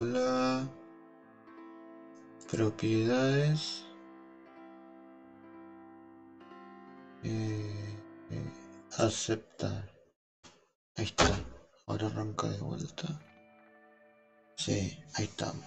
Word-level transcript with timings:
Hola. 0.00 0.70
Propiedades. 2.48 3.84
Eh, 7.24 7.98
eh, 8.30 8.52
aceptar. 8.96 9.90
Ahí 10.94 11.04
está. 11.04 11.44
Ahora 11.86 12.06
arranca 12.06 12.48
de 12.48 12.60
vuelta. 12.60 13.08
Sí, 14.54 15.02
ahí 15.14 15.24
estamos. 15.24 15.66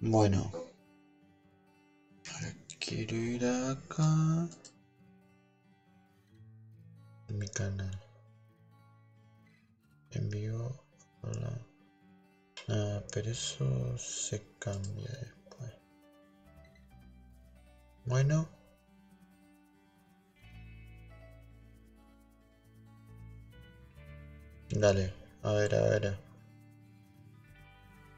Bueno. 0.00 0.52
Quiero 2.78 3.16
ir 3.16 3.46
acá. 3.46 4.46
En 7.28 7.38
mi 7.38 7.48
canal. 7.48 7.98
Envío. 10.10 10.76
Hola. 11.22 11.67
Ah, 12.68 13.02
pero 13.12 13.30
eso 13.30 13.96
se 13.96 14.42
cambia 14.58 15.10
después. 15.10 15.72
Bueno. 18.04 18.48
Dale, 24.70 25.14
a 25.42 25.52
ver, 25.52 25.74
a 25.74 25.80
ver. 25.80 26.18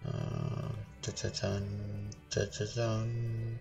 Ah, 0.04 0.72
cha 1.00 1.12
cha 1.12 1.30
chan, 1.30 2.10
cha 2.28 2.50
cha 2.50 2.66
chan, 2.66 3.60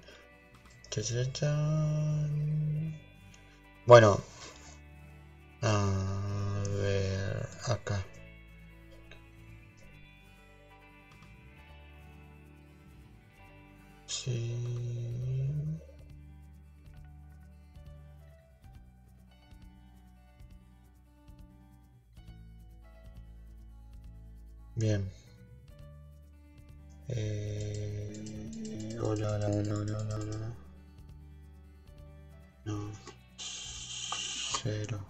cha 0.89 1.01
cha 1.03 1.31
chan. 1.33 2.99
Bueno, 3.85 4.19
a 5.61 6.63
ver, 6.81 7.47
acá. 7.67 8.08
Sí. 14.23 15.79
Bien. 24.75 25.09
Eh, 27.07 28.97
hola, 29.01 29.31
hola, 29.35 29.47
hola, 29.47 29.75
hola, 29.77 29.97
hola, 29.99 30.15
hola. 30.15 30.53
No. 32.65 32.91
Cero. 34.61 35.08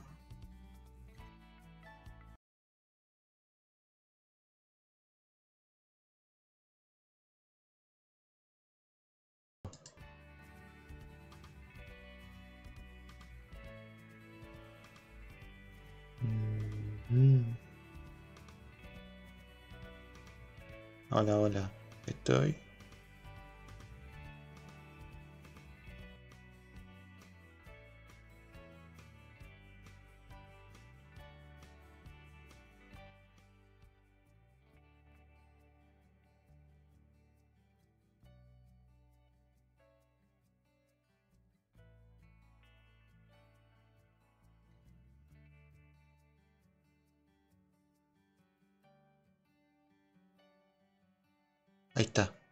Hola, 21.11 21.39
hola. 21.39 21.71
Estoy. 22.05 22.68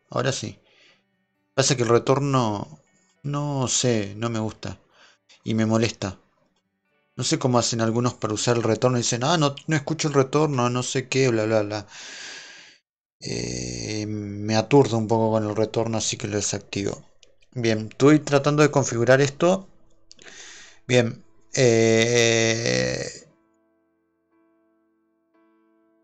Ahora 0.10 0.32
sí. 0.32 0.60
Pasa 1.54 1.76
que 1.76 1.84
el 1.84 1.90
retorno, 1.90 2.80
no 3.24 3.68
sé, 3.68 4.14
no 4.16 4.30
me 4.30 4.40
gusta. 4.40 4.80
Y 5.44 5.54
me 5.54 5.66
molesta. 5.66 6.20
No 7.16 7.24
sé 7.24 7.40
cómo 7.40 7.58
hacen 7.58 7.82
algunos 7.82 8.14
para 8.14 8.34
usar 8.34 8.58
el 8.58 8.64
retorno. 8.64 8.98
Dicen, 8.98 9.24
ah, 9.24 9.38
no, 9.38 9.56
no 9.68 9.76
escucho 9.76 10.08
el 10.08 10.14
retorno, 10.14 10.70
no 10.70 10.84
sé 10.84 11.08
qué, 11.10 11.30
bla, 11.30 11.46
bla, 11.46 11.64
bla. 11.64 11.88
Eh, 13.20 14.06
me 14.08 14.56
aturdo 14.56 14.98
un 14.98 15.08
poco 15.08 15.32
con 15.32 15.44
el 15.48 15.56
retorno, 15.56 15.98
así 15.98 16.18
que 16.18 16.28
lo 16.28 16.36
desactivo. 16.38 17.04
Bien, 17.52 17.88
estoy 17.92 18.20
tratando 18.20 18.62
de 18.64 18.72
configurar 18.72 19.22
esto. 19.22 19.68
Bien. 20.88 21.24
Eh, 21.56 23.28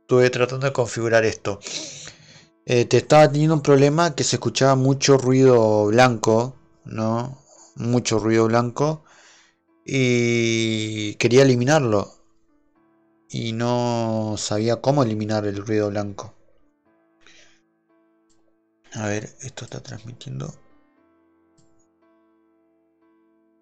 estuve 0.01 0.29
tratando 0.29 0.65
de 0.65 0.73
configurar 0.73 1.25
esto. 1.25 1.59
Eh, 2.65 2.85
te 2.85 2.97
estaba 2.97 3.29
teniendo 3.29 3.55
un 3.55 3.61
problema 3.61 4.15
que 4.15 4.23
se 4.23 4.37
escuchaba 4.37 4.75
mucho 4.75 5.17
ruido 5.17 5.87
blanco, 5.87 6.55
¿no? 6.85 7.43
Mucho 7.75 8.19
ruido 8.19 8.47
blanco. 8.47 9.03
Y 9.85 11.15
quería 11.15 11.43
eliminarlo. 11.43 12.09
Y 13.29 13.51
no 13.51 14.35
sabía 14.37 14.81
cómo 14.81 15.03
eliminar 15.03 15.45
el 15.45 15.57
ruido 15.65 15.89
blanco. 15.89 16.33
A 18.93 19.07
ver, 19.07 19.35
esto 19.41 19.65
está 19.65 19.81
transmitiendo. 19.81 20.53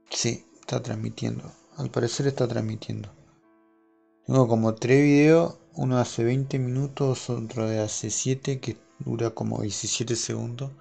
Sí, 0.09 0.45
está 0.59 0.81
transmitiendo. 0.83 1.51
Al 1.77 1.89
parecer 1.89 2.27
está 2.27 2.47
transmitiendo. 2.47 3.09
Tengo 4.27 4.47
como 4.47 4.75
tres 4.75 5.01
videos. 5.01 5.57
Uno 5.73 5.97
hace 5.97 6.23
20 6.23 6.59
minutos, 6.59 7.29
otro 7.29 7.67
de 7.67 7.79
hace 7.79 8.09
7 8.09 8.59
que 8.59 8.77
dura 9.03 9.31
como 9.31 9.61
17 9.61 10.15
segundos. 10.15 10.71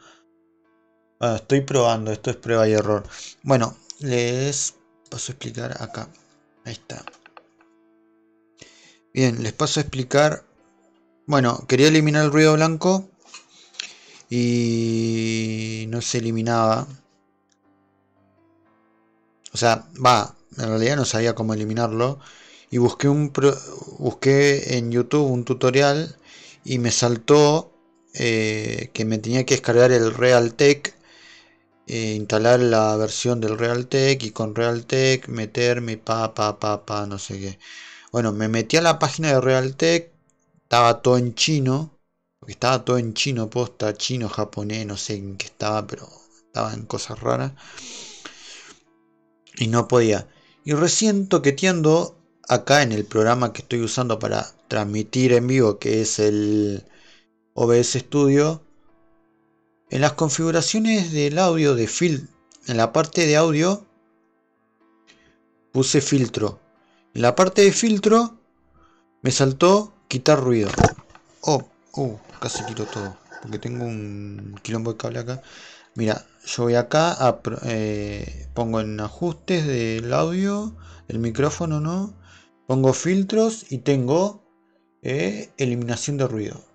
Ah, 1.21 1.37
estoy 1.37 1.61
probando, 1.61 2.13
esto 2.13 2.31
es 2.31 2.37
prueba 2.37 2.69
y 2.69 2.73
error. 2.73 3.05
Bueno, 3.43 3.77
les 4.01 4.75
paso 5.11 5.33
a 5.33 5.35
explicar 5.35 5.83
acá. 5.83 6.09
Ahí 6.65 6.73
está. 6.73 7.05
Bien, 9.13 9.43
les 9.43 9.53
paso 9.53 9.81
a 9.81 9.83
explicar. 9.83 10.45
Bueno, 11.27 11.67
quería 11.69 11.89
eliminar 11.89 12.25
el 12.25 12.33
ruido 12.33 12.55
blanco 12.55 13.11
y 14.31 15.87
no 15.89 16.01
se 16.01 16.19
eliminaba. 16.19 16.87
O 19.53 19.57
sea, 19.57 19.89
va, 20.05 20.37
en 20.57 20.69
realidad 20.69 20.97
no 20.97 21.05
sabía 21.05 21.35
cómo 21.35 21.55
eliminarlo. 21.55 22.21
Y 22.71 22.79
busqué, 22.79 23.09
un 23.09 23.33
busqué 23.99 24.79
en 24.79 24.93
YouTube 24.93 25.29
un 25.31 25.45
tutorial 25.45 26.17
y 26.65 26.79
me 26.79 26.93
saltó 26.93 27.70
eh, 28.15 28.91
que 28.93 29.04
me 29.04 29.19
tenía 29.19 29.44
que 29.47 29.54
descargar 29.54 29.93
el 29.93 30.12
Realtek, 30.15 30.94
eh, 31.87 32.15
instalar 32.15 32.60
la 32.60 32.97
versión 32.97 33.41
del 33.41 33.59
Realtek 33.59 34.22
y 34.22 34.31
con 34.31 34.54
Realtek 34.54 35.28
meterme 35.28 35.97
pa 35.97 36.34
pa 36.34 36.59
pa 36.59 37.06
no 37.06 37.19
sé 37.19 37.38
qué. 37.41 37.59
Bueno, 38.12 38.32
me 38.32 38.48
metí 38.48 38.76
a 38.76 38.82
la 38.82 38.98
página 38.98 39.28
de 39.28 39.41
Realtek, 39.41 40.12
estaba 40.62 41.03
todo 41.03 41.19
en 41.19 41.34
chino, 41.34 41.98
porque 42.38 42.53
estaba 42.53 42.84
todo 42.84 42.98
en 42.98 43.15
chino, 43.15 43.50
posta, 43.50 43.94
chino, 43.94 44.28
japonés, 44.28 44.87
no 44.87 44.97
sé 44.97 45.15
en 45.15 45.37
qué 45.37 45.47
estaba, 45.47 45.87
pero 45.87 46.09
estaba 46.47 46.72
en 46.75 46.87
cosas 46.87 47.21
raras. 47.21 47.53
Y 49.56 49.69
no 49.69 49.88
podía. 49.88 50.27
Y 50.65 50.72
recién 50.75 51.28
toqueteando 51.28 52.16
acá 52.48 52.82
en 52.82 52.92
el 52.92 53.04
programa 53.04 53.53
que 53.53 53.62
estoy 53.62 53.81
usando 53.82 54.19
para 54.19 54.47
transmitir 54.69 55.32
en 55.32 55.47
vivo, 55.47 55.78
que 55.78 56.03
es 56.03 56.19
el 56.19 56.84
OBS 57.55 57.93
Studio, 57.94 58.63
en 59.91 60.01
las 60.01 60.13
configuraciones 60.13 61.13
del 61.13 61.39
audio 61.39 61.75
de 61.75 61.86
fil 61.86 62.28
en 62.66 62.77
la 62.77 62.92
parte 62.92 63.27
de 63.27 63.36
audio 63.36 63.84
puse 65.72 66.01
filtro. 66.01 66.60
En 67.15 67.22
la 67.22 67.34
parte 67.34 67.63
de 67.63 67.72
filtro 67.72 68.39
me 69.22 69.30
saltó 69.30 69.92
quitar 70.09 70.41
ruido. 70.41 70.71
Oh, 71.41 71.69
uh, 71.97 72.16
casi 72.41 72.65
quito 72.66 72.86
todo. 72.86 73.16
Porque 73.42 73.59
tengo 73.59 73.84
un 73.84 74.54
quilombo 74.63 74.92
de 74.92 74.98
cable 74.98 75.19
acá. 75.21 75.42
Mira, 75.97 76.25
yo 76.47 76.65
voy 76.65 76.75
acá, 76.75 77.13
a, 77.13 77.41
eh, 77.65 78.47
pongo 78.54 78.80
en 78.80 79.01
ajustes 79.01 79.66
del 79.66 80.13
audio, 80.13 80.77
el 81.09 81.19
micrófono, 81.19 81.80
¿no? 81.80 82.15
Pongo 82.66 82.92
filtros 82.92 83.72
y 83.72 83.78
tengo 83.78 84.45
eh, 85.03 85.51
eliminación 85.57 86.19
de 86.19 86.28
ruido. 86.28 86.70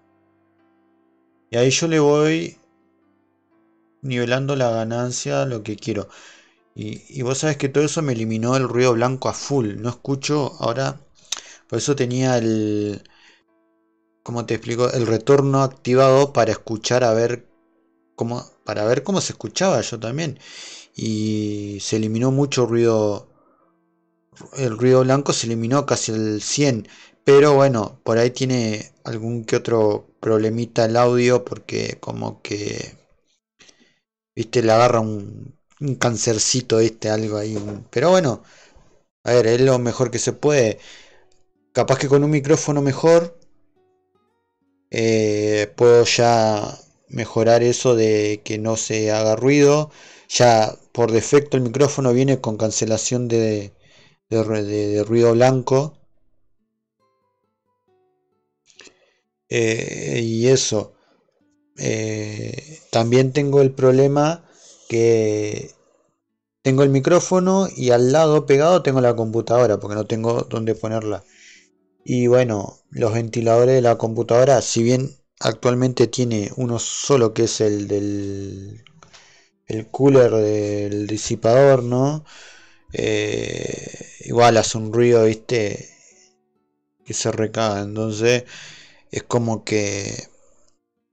Y 1.56 1.58
ahí 1.58 1.70
yo 1.70 1.88
le 1.88 2.00
voy 2.00 2.58
nivelando 4.02 4.58
la 4.58 4.72
ganancia 4.72 5.46
lo 5.46 5.64
que 5.64 5.78
quiero. 5.78 6.10
Y, 6.76 7.22
vos 7.22 7.38
sabes 7.38 7.56
que 7.56 7.70
todo 7.70 7.86
eso 7.86 8.02
me 8.02 8.12
eliminó 8.12 8.58
el 8.58 8.68
ruido 8.68 8.92
blanco 8.92 9.30
a 9.30 9.34
full. 9.34 9.78
No 9.78 9.88
escucho 9.88 10.58
ahora. 10.60 11.00
Por 11.70 11.78
eso 11.78 11.96
tenía 11.96 12.38
el, 12.38 13.04
¿cómo 14.22 14.46
te 14.46 14.56
explico? 14.56 14.92
El 14.92 15.08
retorno 15.08 15.64
activado 15.64 16.34
para 16.34 16.52
escuchar 16.52 17.06
a 17.06 17.14
ver 17.14 17.48
cómo, 18.18 18.46
para 18.66 18.84
ver 18.84 19.04
cómo 19.04 19.22
se 19.22 19.32
escuchaba 19.32 19.80
yo 19.80 19.98
también. 19.98 20.38
Y 20.94 21.78
se 21.80 21.96
eliminó 21.96 22.32
mucho 22.32 22.66
ruido, 22.66 23.30
el 24.58 24.78
ruido 24.78 25.06
blanco 25.06 25.32
se 25.32 25.48
eliminó 25.48 25.86
casi 25.86 26.12
el 26.12 26.42
100. 26.42 26.90
Pero 27.26 27.56
bueno, 27.56 28.00
por 28.04 28.18
ahí 28.18 28.32
tiene 28.32 28.92
algún 29.04 29.46
que 29.46 29.58
otro 29.58 30.08
problemita 30.20 30.86
el 30.86 30.96
audio 30.96 31.44
porque 31.44 31.98
como 32.00 32.42
que, 32.42 32.96
viste, 34.36 34.62
le 34.64 34.72
agarra 34.72 35.00
un, 35.02 35.56
cancercito 36.00 36.80
este, 36.80 37.10
algo 37.10 37.38
ahí. 37.38 37.58
pero 37.92 38.12
bueno, 38.12 38.44
a 39.24 39.34
ver, 39.34 39.48
es 39.48 39.62
lo 39.62 39.80
mejor 39.80 40.12
que 40.12 40.20
se 40.20 40.34
puede. 40.34 40.80
Capaz 41.74 41.98
que 42.00 42.08
con 42.08 42.24
un 42.24 42.32
micrófono 42.32 42.82
mejor 42.82 43.38
eh, 44.92 45.74
puedo 45.76 46.06
ya 46.06 46.80
mejorar 47.10 47.64
eso 47.64 47.96
de 47.96 48.42
que 48.46 48.58
no 48.58 48.78
se 48.78 49.12
haga 49.12 49.36
ruido. 49.36 49.92
Ya 50.30 50.76
por 50.94 51.12
defecto 51.12 51.58
el 51.58 51.64
micrófono 51.64 52.14
viene 52.14 52.42
con 52.42 52.58
cancelación 52.58 53.28
de, 53.28 53.74
ruido 54.30 55.34
blanco. 55.34 56.05
Eh, 59.50 60.22
y 60.24 60.48
eso. 60.48 60.94
Eh, 61.78 62.80
también 62.92 63.34
tengo 63.34 63.62
el 63.62 63.72
problema 63.72 64.46
que 64.90 65.72
tengo 66.62 66.84
el 66.84 66.90
micrófono 66.90 67.68
y 67.76 67.92
al 67.92 68.12
lado 68.12 68.46
pegado 68.46 68.82
tengo 68.82 69.02
la 69.02 69.16
computadora 69.16 69.80
porque 69.80 69.96
no 69.96 70.06
tengo 70.08 70.44
dónde 70.44 70.76
ponerla. 70.76 71.24
Y 72.06 72.28
bueno, 72.28 72.80
los 72.92 73.14
ventiladores 73.14 73.76
de 73.76 73.82
la 73.82 73.98
computadora, 73.98 74.62
si 74.62 74.84
bien 74.84 75.18
actualmente 75.40 76.08
tiene 76.08 76.52
uno 76.58 76.80
solo 76.80 77.34
que 77.34 77.44
es 77.46 77.62
el 77.62 77.88
del 77.88 78.84
el 79.68 79.88
cooler 79.90 80.32
del 80.32 81.08
disipador, 81.08 81.84
¿no? 81.84 82.26
Eh, 82.94 84.08
igual 84.26 84.58
hace 84.58 84.78
un 84.78 84.94
ruido, 84.94 85.26
viste, 85.26 85.90
que 87.06 87.14
se 87.14 87.32
recaga. 87.32 87.82
Entonces 87.82 88.44
es 89.16 89.24
como 89.24 89.64
que 89.64 90.28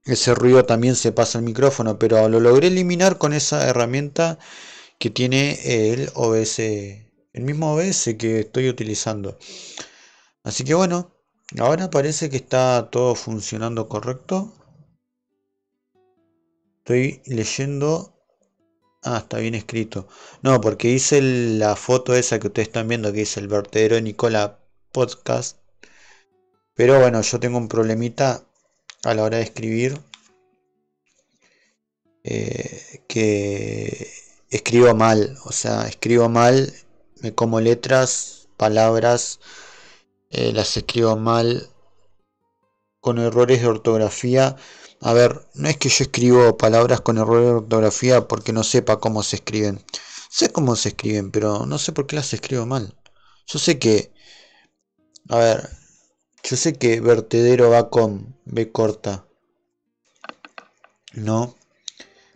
ese 0.03 0.35
ruido 0.35 0.65
también 0.65 0.95
se 0.95 1.13
pasa 1.13 1.37
al 1.37 1.45
micrófono, 1.45 1.97
pero 1.97 2.27
lo 2.27 2.41
logré 2.41 2.67
eliminar 2.67 3.17
con 3.17 3.31
esa 3.31 3.65
herramienta 3.69 4.39
que 4.99 5.09
tiene 5.09 5.93
el 5.93 6.11
OBS, 6.13 6.59
el 6.59 7.43
mismo 7.43 7.73
OBS 7.73 8.15
que 8.17 8.41
estoy 8.41 8.67
utilizando. 8.67 9.37
Así 10.43 10.65
que 10.65 10.73
bueno, 10.73 11.15
ahora 11.57 11.89
parece 11.89 12.29
que 12.29 12.35
está 12.35 12.89
todo 12.91 13.15
funcionando 13.15 13.87
correcto. 13.87 14.53
Estoy 16.79 17.21
leyendo. 17.25 18.19
Ah, 19.01 19.19
está 19.19 19.37
bien 19.37 19.55
escrito. 19.55 20.09
No, 20.41 20.59
porque 20.59 20.89
hice 20.89 21.21
la 21.21 21.77
foto 21.77 22.13
esa 22.15 22.37
que 22.39 22.47
ustedes 22.47 22.67
están 22.67 22.89
viendo 22.89 23.13
que 23.13 23.19
dice 23.19 23.39
el 23.39 23.47
vertedero 23.47 23.99
Nicola 24.01 24.59
Podcast. 24.91 25.62
Pero 26.75 26.99
bueno, 26.99 27.21
yo 27.21 27.39
tengo 27.39 27.57
un 27.57 27.67
problemita 27.67 28.43
a 29.03 29.13
la 29.13 29.23
hora 29.23 29.37
de 29.37 29.43
escribir. 29.43 29.99
Eh, 32.23 33.03
que 33.07 34.11
escribo 34.49 34.95
mal, 34.95 35.37
o 35.45 35.51
sea, 35.51 35.87
escribo 35.87 36.29
mal, 36.29 36.73
me 37.21 37.33
como 37.35 37.59
letras, 37.59 38.47
palabras, 38.57 39.39
eh, 40.29 40.53
las 40.53 40.77
escribo 40.77 41.17
mal, 41.17 41.69
con 43.01 43.19
errores 43.19 43.61
de 43.61 43.67
ortografía. 43.67 44.55
A 45.01 45.13
ver, 45.13 45.45
no 45.55 45.67
es 45.69 45.77
que 45.77 45.89
yo 45.89 46.03
escribo 46.03 46.57
palabras 46.57 47.01
con 47.01 47.17
errores 47.17 47.45
de 47.47 47.53
ortografía 47.55 48.27
porque 48.27 48.53
no 48.53 48.63
sepa 48.63 48.99
cómo 48.99 49.23
se 49.23 49.37
escriben. 49.37 49.83
Sé 50.29 50.49
cómo 50.51 50.75
se 50.75 50.89
escriben, 50.89 51.31
pero 51.31 51.65
no 51.65 51.77
sé 51.77 51.91
por 51.91 52.07
qué 52.07 52.15
las 52.15 52.33
escribo 52.33 52.65
mal. 52.65 52.95
Yo 53.47 53.59
sé 53.59 53.79
que, 53.79 54.13
a 55.29 55.37
ver, 55.37 55.69
yo 56.43 56.55
sé 56.57 56.73
que 56.73 56.99
vertedero 57.01 57.69
va 57.69 57.89
con 57.89 58.35
B 58.45 58.71
corta. 58.71 59.25
No. 61.13 61.55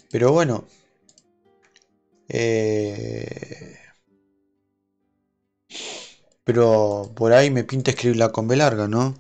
Pero 0.09 0.31
bueno, 0.31 0.65
eh, 2.29 3.77
pero 6.43 7.11
por 7.15 7.33
ahí 7.33 7.51
me 7.51 7.63
pinta 7.63 7.91
escribirla 7.91 8.31
con 8.31 8.47
B 8.47 8.55
larga, 8.55 8.87
¿no? 8.87 9.15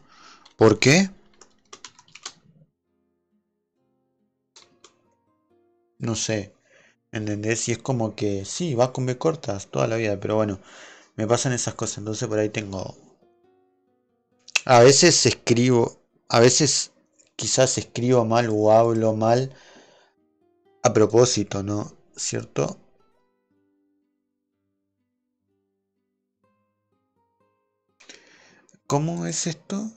¿Por 0.57 0.79
qué? 0.79 1.09
No 5.99 6.15
sé. 6.15 6.53
¿Entendés? 7.11 7.61
Si 7.61 7.71
es 7.71 7.77
como 7.79 8.15
que 8.15 8.45
sí, 8.45 8.75
va 8.75 8.93
con 8.93 9.05
B 9.05 9.17
cortas 9.17 9.67
toda 9.67 9.87
la 9.87 9.95
vida, 9.97 10.19
pero 10.19 10.35
bueno, 10.35 10.59
me 11.15 11.27
pasan 11.27 11.53
esas 11.53 11.75
cosas, 11.75 11.99
entonces 11.99 12.27
por 12.27 12.39
ahí 12.39 12.49
tengo... 12.49 12.95
A 14.69 14.81
veces 14.81 15.25
escribo, 15.25 15.97
a 16.27 16.41
veces 16.41 16.91
quizás 17.37 17.77
escribo 17.77 18.25
mal 18.25 18.49
o 18.51 18.69
hablo 18.73 19.13
mal 19.13 19.55
a 20.83 20.91
propósito, 20.91 21.63
¿no? 21.63 21.93
¿Cierto? 22.17 22.77
¿Cómo 28.87 29.25
es 29.25 29.47
esto? 29.47 29.89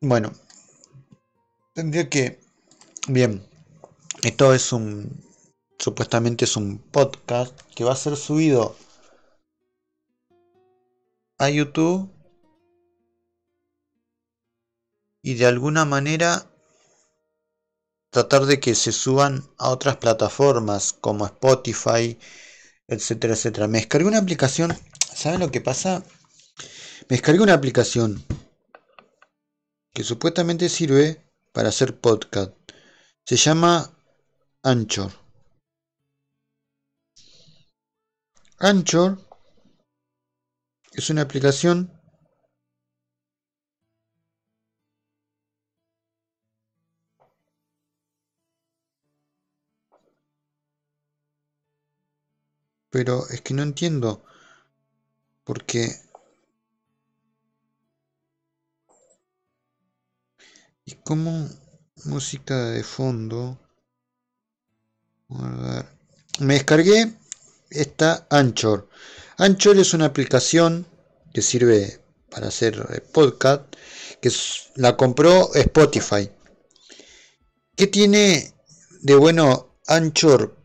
Bueno, 0.00 0.32
tendría 1.74 2.08
que... 2.08 2.40
Bien, 3.08 3.46
esto 4.22 4.54
es 4.54 4.72
un... 4.72 5.22
Supuestamente 5.78 6.46
es 6.46 6.56
un 6.56 6.78
podcast 6.78 7.60
que 7.74 7.84
va 7.84 7.92
a 7.92 7.96
ser 7.96 8.16
subido 8.16 8.74
a 11.38 11.50
YouTube 11.50 12.10
y 15.22 15.34
de 15.34 15.46
alguna 15.46 15.84
manera 15.84 16.50
tratar 18.10 18.46
de 18.46 18.60
que 18.60 18.74
se 18.74 18.92
suban 18.92 19.44
a 19.58 19.70
otras 19.70 19.96
plataformas 19.96 20.92
como 20.92 21.26
Spotify, 21.26 22.18
etcétera, 22.86 23.34
etcétera. 23.34 23.66
Me 23.68 23.78
descargué 23.78 24.06
una 24.06 24.18
aplicación 24.18 24.76
¿Saben 25.16 25.40
lo 25.40 25.50
que 25.50 25.62
pasa? 25.62 26.04
Me 27.08 27.16
descargué 27.16 27.40
una 27.40 27.54
aplicación 27.54 28.22
que 29.94 30.04
supuestamente 30.04 30.68
sirve 30.68 31.24
para 31.54 31.70
hacer 31.70 31.98
podcast. 31.98 32.52
Se 33.24 33.36
llama 33.36 33.98
Anchor. 34.62 35.10
Anchor 38.58 39.25
es 40.96 41.10
una 41.10 41.22
aplicación. 41.22 41.92
Pero 52.90 53.28
es 53.28 53.42
que 53.42 53.52
no 53.52 53.62
entiendo 53.62 54.24
porque 55.44 55.90
y 60.86 60.94
como 61.04 61.48
música 62.06 62.56
de 62.70 62.82
fondo 62.82 63.58
me 66.40 66.54
descargué 66.54 67.12
esta 67.70 68.26
Anchor. 68.30 68.88
Anchor 69.38 69.76
es 69.78 69.94
una 69.94 70.06
aplicación 70.06 70.86
que 71.32 71.42
sirve 71.42 72.00
para 72.30 72.48
hacer 72.48 72.86
eh, 72.90 73.00
podcast 73.00 73.62
que 74.20 74.30
la 74.76 74.96
compró 74.96 75.52
Spotify. 75.54 76.30
¿qué 77.76 77.86
tiene 77.86 78.52
de 79.02 79.14
bueno 79.14 79.76
Anchor 79.86 80.56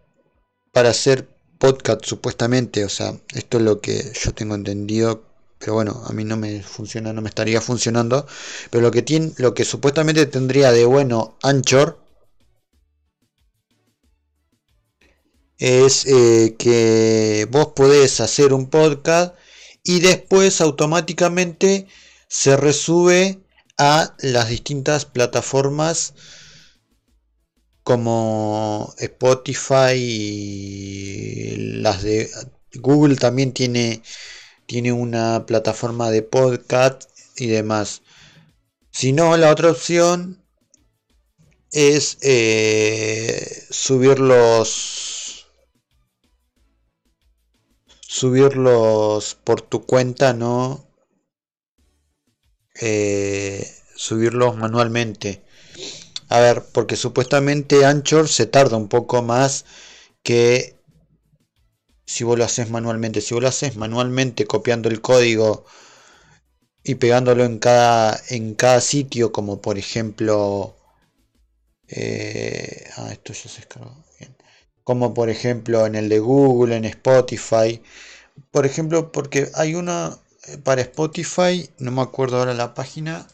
para 0.72 0.90
hacer 0.90 1.28
podcast 1.60 2.06
supuestamente, 2.06 2.86
o 2.86 2.90
sea, 2.90 3.14
esto 3.36 3.58
es 3.58 3.64
lo 3.64 3.82
que 3.82 4.12
yo 4.20 4.34
tengo 4.34 4.56
entendido, 4.56 5.24
pero 5.60 5.76
bueno, 5.76 6.02
a 6.08 6.14
mí 6.14 6.24
no 6.24 6.38
me 6.38 6.64
funciona, 6.64 7.14
no 7.14 7.22
me 7.22 7.30
estaría 7.30 7.62
funcionando, 7.62 8.26
pero 8.72 8.82
lo 8.82 8.92
que 8.92 9.04
tiene, 9.04 9.34
lo 9.38 9.54
que 9.54 9.66
supuestamente 9.66 10.26
tendría 10.26 10.72
de 10.72 10.86
bueno 10.86 11.38
Anchor 11.44 12.00
es 15.62 16.08
eh, 16.08 16.56
que 16.58 17.48
vos 17.52 17.68
podés 17.76 18.20
hacer 18.20 18.52
un 18.52 18.68
podcast 18.68 19.36
y 19.84 20.00
después 20.00 20.60
automáticamente 20.60 21.86
se 22.28 22.58
resube 22.58 23.40
a 23.78 24.16
las 24.22 24.50
distintas 24.50 25.06
plataformas 25.06 26.16
como 27.84 28.96
Spotify 28.98 29.94
y 29.94 31.56
las 31.82 32.02
de 32.02 32.32
Google 32.74 33.16
también 33.16 33.54
tiene, 33.54 34.02
tiene 34.66 34.92
una 34.92 35.46
plataforma 35.46 36.10
de 36.10 36.24
podcast 36.24 37.04
y 37.38 37.46
demás. 37.48 38.02
Si 38.90 39.14
no, 39.14 39.38
la 39.38 39.52
otra 39.52 39.70
opción 39.70 40.44
es 41.72 42.18
eh, 42.22 43.68
subirlos 43.70 45.11
subirlos 48.12 49.36
por 49.36 49.62
tu 49.62 49.86
cuenta, 49.86 50.34
¿no? 50.34 50.86
Eh, 52.82 53.66
subirlos 53.96 54.58
manualmente. 54.58 55.42
A 56.28 56.42
ver, 56.42 56.62
porque 56.74 56.98
supuestamente 56.98 57.86
Anchor 57.86 58.28
se 58.28 58.48
tarda 58.48 58.76
un 58.76 58.90
poco 58.90 59.22
más 59.22 59.64
que 60.24 60.76
si 62.06 62.26
vos 62.26 62.38
lo 62.38 62.44
haces 62.44 62.70
manualmente. 62.70 63.22
Si 63.22 63.34
vos 63.34 63.44
lo 63.44 63.48
haces 63.50 63.78
manualmente 63.78 64.46
copiando 64.46 64.90
el 64.90 65.00
código 65.00 65.66
y 66.84 66.96
pegándolo 66.96 67.46
en 67.46 67.60
cada, 67.60 68.20
en 68.30 68.56
cada 68.56 68.82
sitio, 68.82 69.32
como 69.32 69.62
por 69.62 69.78
ejemplo... 69.78 70.76
Eh, 71.88 72.90
ah, 72.98 73.10
esto 73.14 73.32
ya 73.32 73.50
se 73.50 73.60
descargó. 73.60 74.11
Como 74.84 75.14
por 75.14 75.30
ejemplo 75.30 75.86
en 75.86 75.96
el 75.96 76.10
de 76.10 76.20
Google, 76.20 76.76
en 76.76 76.86
Spotify. 76.86 77.82
Por 78.52 78.66
ejemplo, 78.66 79.12
porque 79.12 79.50
hay 79.56 79.76
una 79.76 80.18
eh, 80.48 80.58
para 80.58 80.82
Spotify, 80.82 81.70
no 81.78 81.92
me 81.92 82.02
acuerdo 82.02 82.38
ahora 82.38 82.54
la 82.54 82.74
página, 82.74 83.28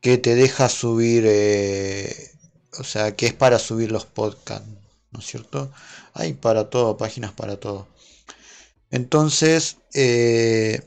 que 0.00 0.18
te 0.18 0.34
deja 0.34 0.68
subir, 0.68 1.24
eh, 1.26 2.30
o 2.78 2.84
sea, 2.84 3.16
que 3.16 3.26
es 3.26 3.34
para 3.34 3.58
subir 3.58 3.92
los 3.92 4.06
podcasts, 4.06 4.68
¿no 5.10 5.20
es 5.20 5.26
cierto? 5.26 5.72
Hay 6.14 6.34
para 6.34 6.70
todo, 6.70 6.96
páginas 6.96 7.32
para 7.32 7.58
todo. 7.58 7.88
Entonces, 8.90 9.78
eh, 9.94 10.80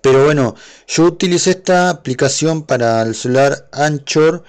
pero 0.00 0.24
bueno, 0.24 0.54
yo 0.88 1.04
utilicé 1.04 1.50
esta 1.50 1.90
aplicación 1.90 2.62
para 2.64 3.02
el 3.02 3.14
celular 3.14 3.68
Anchor 3.72 4.44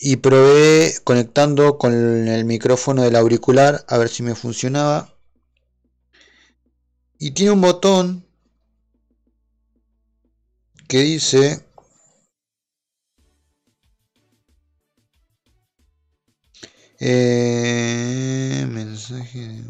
y 0.00 0.16
probé 0.16 0.94
conectando 1.04 1.76
con 1.76 1.92
el 2.26 2.44
micrófono 2.46 3.02
del 3.02 3.16
auricular 3.16 3.84
a 3.86 3.98
ver 3.98 4.08
si 4.08 4.22
me 4.22 4.34
funcionaba. 4.34 5.14
Y 7.18 7.32
tiene 7.32 7.52
un 7.52 7.60
botón 7.60 8.26
que 10.88 11.00
dice 11.02 11.64
eh, 16.98 18.66
mensaje 18.68 19.38
de... 19.38 19.64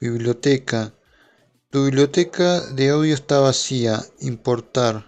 Biblioteca. 0.00 0.97
Tu 1.70 1.84
biblioteca 1.84 2.62
de 2.62 2.88
audio 2.88 3.12
está 3.12 3.40
vacía. 3.40 4.02
Importar. 4.20 5.04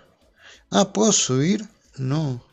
Ah, 0.71 0.93
¿puedo 0.93 1.11
subir? 1.11 1.67
No. 1.97 2.45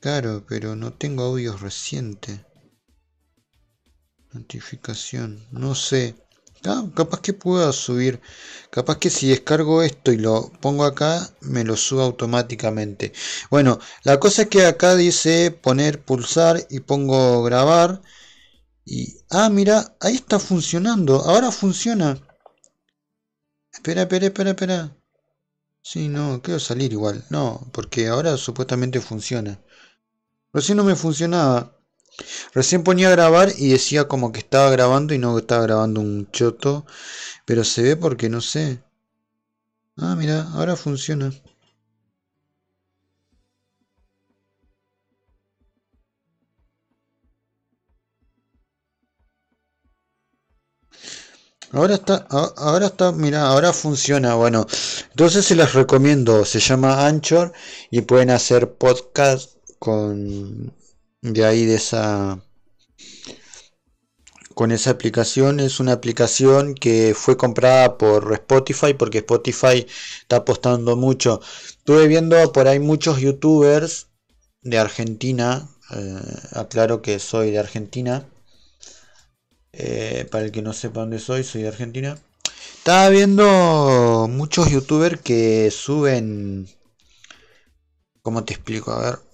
Claro, 0.00 0.44
pero 0.48 0.74
no 0.74 0.92
tengo 0.92 1.22
audio 1.22 1.56
reciente. 1.56 2.44
Notificación. 4.32 5.46
No 5.52 5.76
sé. 5.76 6.16
Ah, 6.64 6.84
capaz 6.96 7.20
que 7.20 7.32
pueda 7.32 7.70
subir. 7.72 8.20
Capaz 8.70 8.98
que 8.98 9.10
si 9.10 9.28
descargo 9.28 9.84
esto 9.84 10.10
y 10.10 10.16
lo 10.16 10.50
pongo 10.60 10.84
acá, 10.84 11.30
me 11.42 11.62
lo 11.62 11.76
suba 11.76 12.02
automáticamente. 12.02 13.12
Bueno, 13.50 13.78
la 14.02 14.18
cosa 14.18 14.42
es 14.42 14.48
que 14.48 14.66
acá 14.66 14.96
dice 14.96 15.52
poner 15.52 16.02
pulsar 16.04 16.66
y 16.70 16.80
pongo 16.80 17.44
grabar. 17.44 18.02
Y, 18.84 19.18
ah, 19.30 19.48
mira, 19.48 19.94
ahí 20.00 20.16
está 20.16 20.40
funcionando. 20.40 21.20
Ahora 21.20 21.52
funciona. 21.52 22.20
Espera, 23.72 24.02
espera, 24.02 24.26
espera, 24.26 24.50
espera. 24.50 24.96
Sí, 25.82 26.08
no, 26.08 26.40
quiero 26.42 26.60
salir 26.60 26.92
igual. 26.92 27.24
No, 27.30 27.68
porque 27.72 28.08
ahora 28.08 28.36
supuestamente 28.36 29.00
funciona. 29.00 29.60
Recién 30.52 30.78
no 30.78 30.84
me 30.84 30.96
funcionaba. 30.96 31.76
Recién 32.54 32.84
ponía 32.84 33.08
a 33.08 33.12
grabar 33.12 33.50
y 33.58 33.70
decía 33.70 34.08
como 34.08 34.32
que 34.32 34.40
estaba 34.40 34.70
grabando 34.70 35.14
y 35.14 35.18
no 35.18 35.38
estaba 35.38 35.62
grabando 35.64 36.00
un 36.00 36.30
choto. 36.32 36.86
Pero 37.46 37.64
se 37.64 37.82
ve 37.82 37.96
porque 37.96 38.28
no 38.30 38.40
sé. 38.40 38.82
Ah, 39.96 40.14
mira, 40.16 40.50
ahora 40.52 40.76
funciona. 40.76 41.32
Ahora 51.72 51.94
está, 51.94 52.26
ahora 52.28 52.86
está, 52.86 53.12
mira, 53.12 53.46
ahora 53.48 53.72
funciona. 53.72 54.34
Bueno, 54.34 54.66
entonces 55.10 55.46
se 55.46 55.56
las 55.56 55.72
recomiendo. 55.72 56.44
Se 56.44 56.60
llama 56.60 57.06
Anchor 57.06 57.52
y 57.90 58.02
pueden 58.02 58.30
hacer 58.30 58.74
podcast 58.74 59.56
con 59.78 60.74
de 61.22 61.44
ahí 61.44 61.64
de 61.66 61.76
esa 61.76 62.42
con 64.54 64.70
esa 64.70 64.90
aplicación 64.90 65.60
es 65.60 65.80
una 65.80 65.92
aplicación 65.92 66.74
que 66.74 67.14
fue 67.16 67.36
comprada 67.36 67.96
por 67.96 68.32
Spotify 68.34 68.92
porque 68.94 69.18
Spotify 69.18 69.86
está 70.20 70.36
apostando 70.36 70.96
mucho 70.96 71.40
estuve 71.78 72.06
viendo 72.06 72.52
por 72.52 72.68
ahí 72.68 72.78
muchos 72.80 73.18
youtubers 73.18 74.08
de 74.60 74.78
Argentina 74.78 75.68
eh, 75.94 76.20
aclaro 76.52 77.02
que 77.02 77.18
soy 77.18 77.50
de 77.50 77.60
Argentina 77.60 78.26
eh, 79.72 80.26
para 80.30 80.44
el 80.44 80.52
que 80.52 80.62
no 80.62 80.72
sepa 80.72 81.00
dónde 81.00 81.18
soy 81.18 81.44
soy 81.44 81.62
de 81.62 81.68
Argentina 81.68 82.18
estaba 82.78 83.08
viendo 83.08 84.28
muchos 84.30 84.70
youtubers 84.70 85.20
que 85.20 85.70
suben 85.70 86.68
¿cómo 88.22 88.44
te 88.44 88.54
explico? 88.54 88.92
a 88.92 89.00
ver 89.00 89.32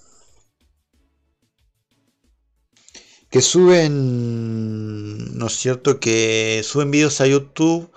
que 3.30 3.42
suben, 3.42 5.36
¿no 5.36 5.46
es 5.46 5.52
cierto? 5.56 6.00
Que 6.00 6.62
suben 6.64 6.90
vídeos 6.90 7.20
a 7.20 7.26
YouTube 7.26 7.92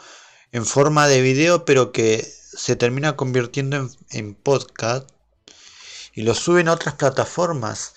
en 0.52 0.66
forma 0.66 1.08
de 1.08 1.22
video, 1.22 1.64
pero 1.66 1.92
que 1.92 2.22
se 2.22 2.76
termina 2.76 3.16
convirtiendo 3.16 3.90
en, 4.10 4.36
podcast 4.36 5.10
y 6.14 6.24
lo 6.24 6.36
suben 6.36 6.68
a 6.68 6.74
otras 6.74 6.96
plataformas 6.96 7.94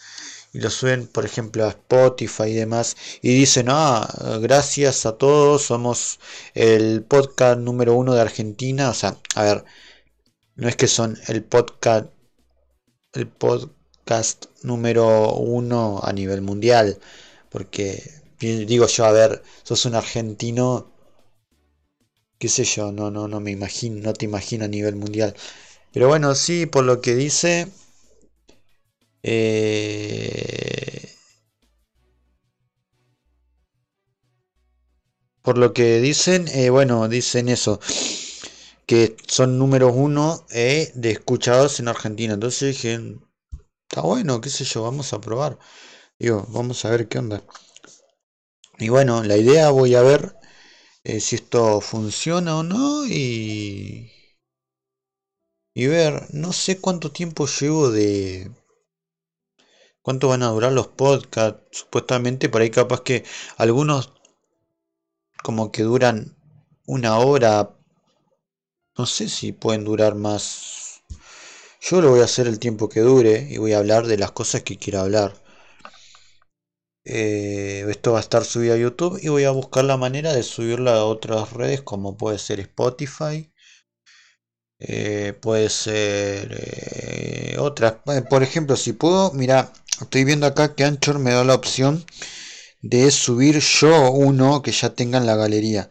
y 0.54 0.60
lo 0.60 0.70
suben 0.70 1.06
por 1.06 1.26
ejemplo 1.26 1.66
a 1.66 1.70
Spotify 1.70 2.44
y 2.44 2.54
demás 2.54 2.96
y 3.20 3.34
dicen 3.34 3.66
ah 3.68 4.08
gracias 4.40 5.04
a 5.04 5.18
todos 5.18 5.62
somos 5.62 6.20
el 6.54 7.02
podcast 7.02 7.58
número 7.58 7.94
uno 7.94 8.14
de 8.14 8.22
Argentina 8.22 8.90
o 8.90 8.94
sea 8.94 9.18
a 9.34 9.42
ver 9.42 9.64
no 10.56 10.68
es 10.68 10.76
que 10.76 10.88
son 10.88 11.18
el 11.28 11.42
podcast 11.42 12.06
el 13.12 13.28
podcast 13.28 14.46
número 14.62 15.34
uno 15.34 16.00
a 16.02 16.12
nivel 16.12 16.40
mundial 16.40 16.98
porque 17.50 18.02
digo 18.38 18.86
yo, 18.86 19.04
a 19.04 19.12
ver, 19.12 19.42
sos 19.62 19.84
un 19.86 19.94
argentino, 19.94 20.92
qué 22.38 22.48
sé 22.48 22.64
yo, 22.64 22.92
no, 22.92 23.10
no, 23.10 23.28
no 23.28 23.40
me 23.40 23.50
imagino, 23.50 24.00
no 24.02 24.12
te 24.12 24.24
imagino 24.24 24.64
a 24.64 24.68
nivel 24.68 24.96
mundial. 24.96 25.34
Pero 25.92 26.08
bueno, 26.08 26.34
sí, 26.34 26.66
por 26.66 26.84
lo 26.84 27.00
que 27.00 27.14
dice, 27.14 27.68
eh, 29.24 31.08
por 35.42 35.58
lo 35.58 35.72
que 35.72 36.00
dicen, 36.00 36.48
eh, 36.48 36.70
bueno, 36.70 37.06
dicen 37.08 37.48
eso, 37.48 37.78
que 38.86 39.16
son 39.26 39.58
números 39.58 39.92
uno 39.94 40.44
eh, 40.50 40.90
de 40.94 41.10
escuchados 41.12 41.80
en 41.80 41.88
Argentina. 41.88 42.34
Entonces 42.34 42.74
dije, 42.76 42.98
está 43.88 44.02
bueno, 44.02 44.40
qué 44.40 44.50
sé 44.50 44.64
yo, 44.64 44.82
vamos 44.82 45.12
a 45.12 45.20
probar. 45.20 45.58
Digo, 46.18 46.46
vamos 46.50 46.84
a 46.84 46.90
ver 46.90 47.08
qué 47.08 47.18
onda. 47.18 47.42
Y 48.78 48.88
bueno, 48.88 49.24
la 49.24 49.36
idea 49.36 49.70
voy 49.70 49.96
a 49.96 50.02
ver 50.02 50.36
si 51.20 51.36
esto 51.36 51.80
funciona 51.80 52.58
o 52.58 52.62
no 52.64 53.06
y, 53.06 54.10
y 55.72 55.86
ver, 55.86 56.26
no 56.32 56.52
sé 56.52 56.80
cuánto 56.80 57.12
tiempo 57.12 57.46
llevo 57.46 57.90
de... 57.90 58.50
¿Cuánto 60.04 60.28
van 60.28 60.42
a 60.42 60.48
durar 60.48 60.70
los 60.70 60.88
podcasts? 60.88 61.62
Supuestamente 61.70 62.50
por 62.50 62.60
ahí 62.60 62.68
capaz 62.68 63.00
que 63.00 63.24
algunos 63.56 64.12
como 65.42 65.72
que 65.72 65.82
duran 65.82 66.36
una 66.84 67.16
hora. 67.16 67.74
No 68.98 69.06
sé 69.06 69.30
si 69.30 69.52
pueden 69.52 69.86
durar 69.86 70.14
más. 70.14 71.02
Yo 71.80 72.02
lo 72.02 72.10
voy 72.10 72.20
a 72.20 72.24
hacer 72.24 72.46
el 72.46 72.58
tiempo 72.58 72.90
que 72.90 73.00
dure 73.00 73.46
y 73.48 73.56
voy 73.56 73.72
a 73.72 73.78
hablar 73.78 74.06
de 74.06 74.18
las 74.18 74.32
cosas 74.32 74.62
que 74.62 74.76
quiero 74.76 75.00
hablar. 75.00 75.42
Eh, 77.06 77.86
esto 77.88 78.12
va 78.12 78.18
a 78.18 78.20
estar 78.20 78.44
subido 78.44 78.74
a 78.74 78.76
YouTube 78.76 79.18
y 79.22 79.28
voy 79.28 79.44
a 79.44 79.52
buscar 79.52 79.84
la 79.84 79.96
manera 79.96 80.34
de 80.34 80.42
subirlo 80.42 80.90
a 80.90 81.06
otras 81.06 81.54
redes 81.54 81.80
como 81.80 82.18
puede 82.18 82.38
ser 82.38 82.60
Spotify. 82.60 83.50
Eh, 84.78 85.32
puede 85.40 85.70
ser 85.70 86.54
eh, 86.60 87.56
otras. 87.58 87.94
Por 88.28 88.42
ejemplo, 88.42 88.76
si 88.76 88.92
puedo, 88.92 89.32
mira, 89.32 89.72
estoy 90.00 90.24
viendo 90.24 90.46
acá 90.46 90.74
que 90.74 90.84
Anchor 90.84 91.18
me 91.18 91.32
da 91.32 91.44
la 91.44 91.54
opción 91.54 92.04
de 92.82 93.10
subir 93.10 93.60
yo 93.60 94.10
uno 94.10 94.62
que 94.62 94.72
ya 94.72 94.94
tenga 94.94 95.18
en 95.18 95.26
la 95.26 95.36
galería. 95.36 95.88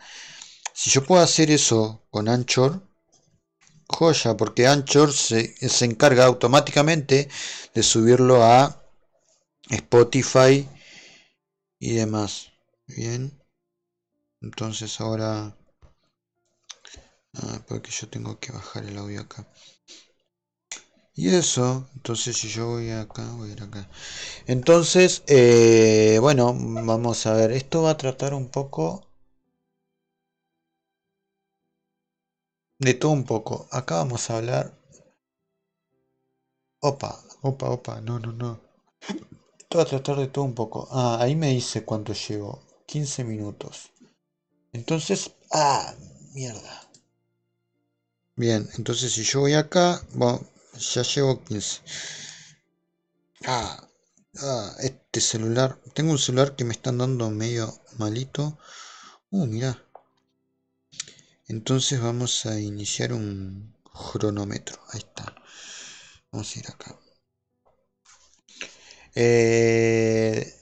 Si 0.74 0.90
yo 0.90 1.04
puedo 1.04 1.24
hacer 1.24 1.52
eso 1.52 2.06
con 2.10 2.28
Anchor, 2.30 2.82
joya, 3.88 4.36
porque 4.38 4.68
Anchor 4.68 5.12
se, 5.14 5.56
se 5.70 5.86
encarga 5.86 6.26
automáticamente 6.26 7.30
de 7.74 7.84
subirlo 7.84 8.44
a 8.44 8.84
Spotify 9.70 10.68
y 11.80 11.94
demás. 11.94 12.52
Bien. 12.88 13.42
Entonces 14.42 15.00
ahora... 15.00 15.58
Ah, 17.36 17.60
porque 17.68 17.90
yo 17.90 18.08
tengo 18.10 18.40
que 18.40 18.52
bajar 18.52 18.86
el 18.86 18.98
audio 18.98 19.22
acá. 19.22 19.48
Y 21.16 21.34
eso, 21.34 21.88
entonces 21.96 22.38
si 22.38 22.50
yo 22.50 22.68
voy 22.68 22.92
acá, 22.92 23.24
voy 23.34 23.50
a 23.50 23.54
ir 23.54 23.64
acá. 23.64 23.90
Entonces, 24.48 25.24
eh, 25.28 26.18
bueno, 26.22 26.56
vamos 26.58 27.26
a 27.28 27.34
ver. 27.36 27.52
Esto 27.54 27.84
va 27.84 27.92
a 27.92 27.98
tratar 27.98 28.34
un 28.34 28.50
poco 28.50 29.08
de 32.78 32.94
todo 32.94 33.12
un 33.14 33.24
poco. 33.24 33.68
Acá 33.72 33.96
vamos 33.96 34.30
a 34.30 34.38
hablar. 34.38 34.78
Opa, 36.90 37.12
opa, 37.50 37.66
opa, 37.78 37.94
no, 38.02 38.20
no, 38.20 38.32
no. 38.42 38.52
Esto 39.60 39.78
va 39.80 39.84
a 39.84 39.92
tratar 39.94 40.18
de 40.18 40.28
todo 40.28 40.46
un 40.46 40.54
poco. 40.54 40.88
Ah, 40.92 41.18
ahí 41.20 41.36
me 41.36 41.50
dice 41.50 41.84
cuánto 41.84 42.14
llevo. 42.14 42.62
15 42.86 43.24
minutos. 43.24 43.92
Entonces, 44.74 45.32
ah, 45.52 45.94
mierda. 46.34 46.90
Bien, 48.36 48.70
entonces 48.78 49.12
si 49.14 49.24
yo 49.24 49.40
voy 49.40 49.54
acá, 49.54 50.00
ya 50.78 51.04
llevo 51.04 51.44
15. 51.44 51.82
Ah, 53.46 53.88
ah, 54.42 54.76
este 54.80 55.22
celular. 55.22 55.80
Tengo 55.94 56.12
un 56.12 56.20
celular 56.20 56.56
que 56.56 56.66
me 56.66 56.74
están 56.74 56.98
dando 56.98 57.30
medio 57.30 57.74
malito. 57.98 58.58
Uh, 59.32 59.46
mira. 59.46 59.84
Entonces 61.48 62.02
vamos 62.02 62.46
a 62.46 62.60
iniciar 62.60 63.14
un 63.14 63.74
cronómetro. 64.14 64.80
Ahí 64.92 65.00
está. 65.00 65.36
Vamos 66.32 66.56
a 66.56 66.60
ir 66.60 66.68
acá. 66.70 67.00
Eh, 69.16 70.54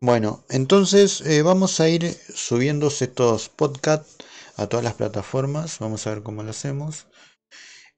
bueno, 0.00 0.44
entonces 0.50 1.20
eh, 1.22 1.42
vamos 1.42 1.80
a 1.80 1.88
ir 1.88 2.16
subiendo 2.34 2.88
estos 2.88 3.48
podcasts 3.48 4.16
a 4.56 4.66
todas 4.68 4.84
las 4.84 4.94
plataformas. 4.94 5.78
Vamos 5.80 6.06
a 6.06 6.10
ver 6.10 6.22
cómo 6.22 6.42
lo 6.42 6.50
hacemos. 6.50 7.06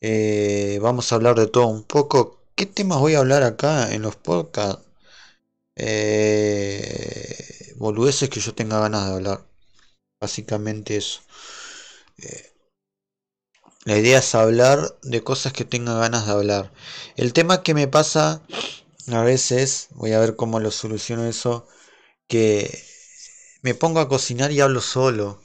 Eh, 0.01 0.79
vamos 0.83 1.11
a 1.13 1.17
hablar 1.17 1.37
de 1.37 1.47
todo 1.49 1.67
un 1.69 1.83
poco. 1.85 2.41
¿Qué 2.55 2.67
temas 2.67 2.99
voy 3.01 3.15
a 3.15 3.19
hablar 3.19 3.43
acá 3.43 3.93
en 3.93 4.03
los 4.03 4.17
podcasts? 4.17 4.83
Eh, 5.77 7.75
boludeces 7.77 8.31
que 8.31 8.41
yo 8.41 8.55
tenga 8.55 8.81
ganas 8.81 9.07
de 9.09 9.15
hablar. 9.15 9.47
Básicamente 10.21 10.97
eso. 10.99 11.21
Eh, 12.19 12.53
la 13.85 13.97
idea 13.97 14.19
es 14.19 14.35
hablar 14.35 14.99
de 15.03 15.23
cosas 15.23 15.53
que 15.53 15.65
tenga 15.65 15.95
ganas 15.95 16.27
de 16.27 16.33
hablar. 16.33 16.73
El 17.17 17.33
tema 17.33 17.63
que 17.63 17.75
me 17.75 17.89
pasa 17.89 18.43
a 19.13 19.23
veces, 19.23 19.89
voy 19.93 20.13
a 20.13 20.21
ver 20.21 20.37
cómo 20.37 20.61
lo 20.61 20.71
soluciono 20.73 21.27
eso, 21.27 21.69
que 22.29 22.83
me 23.63 23.75
pongo 23.75 24.01
a 24.01 24.09
cocinar 24.09 24.53
y 24.53 24.61
hablo 24.61 24.81
solo 24.83 25.41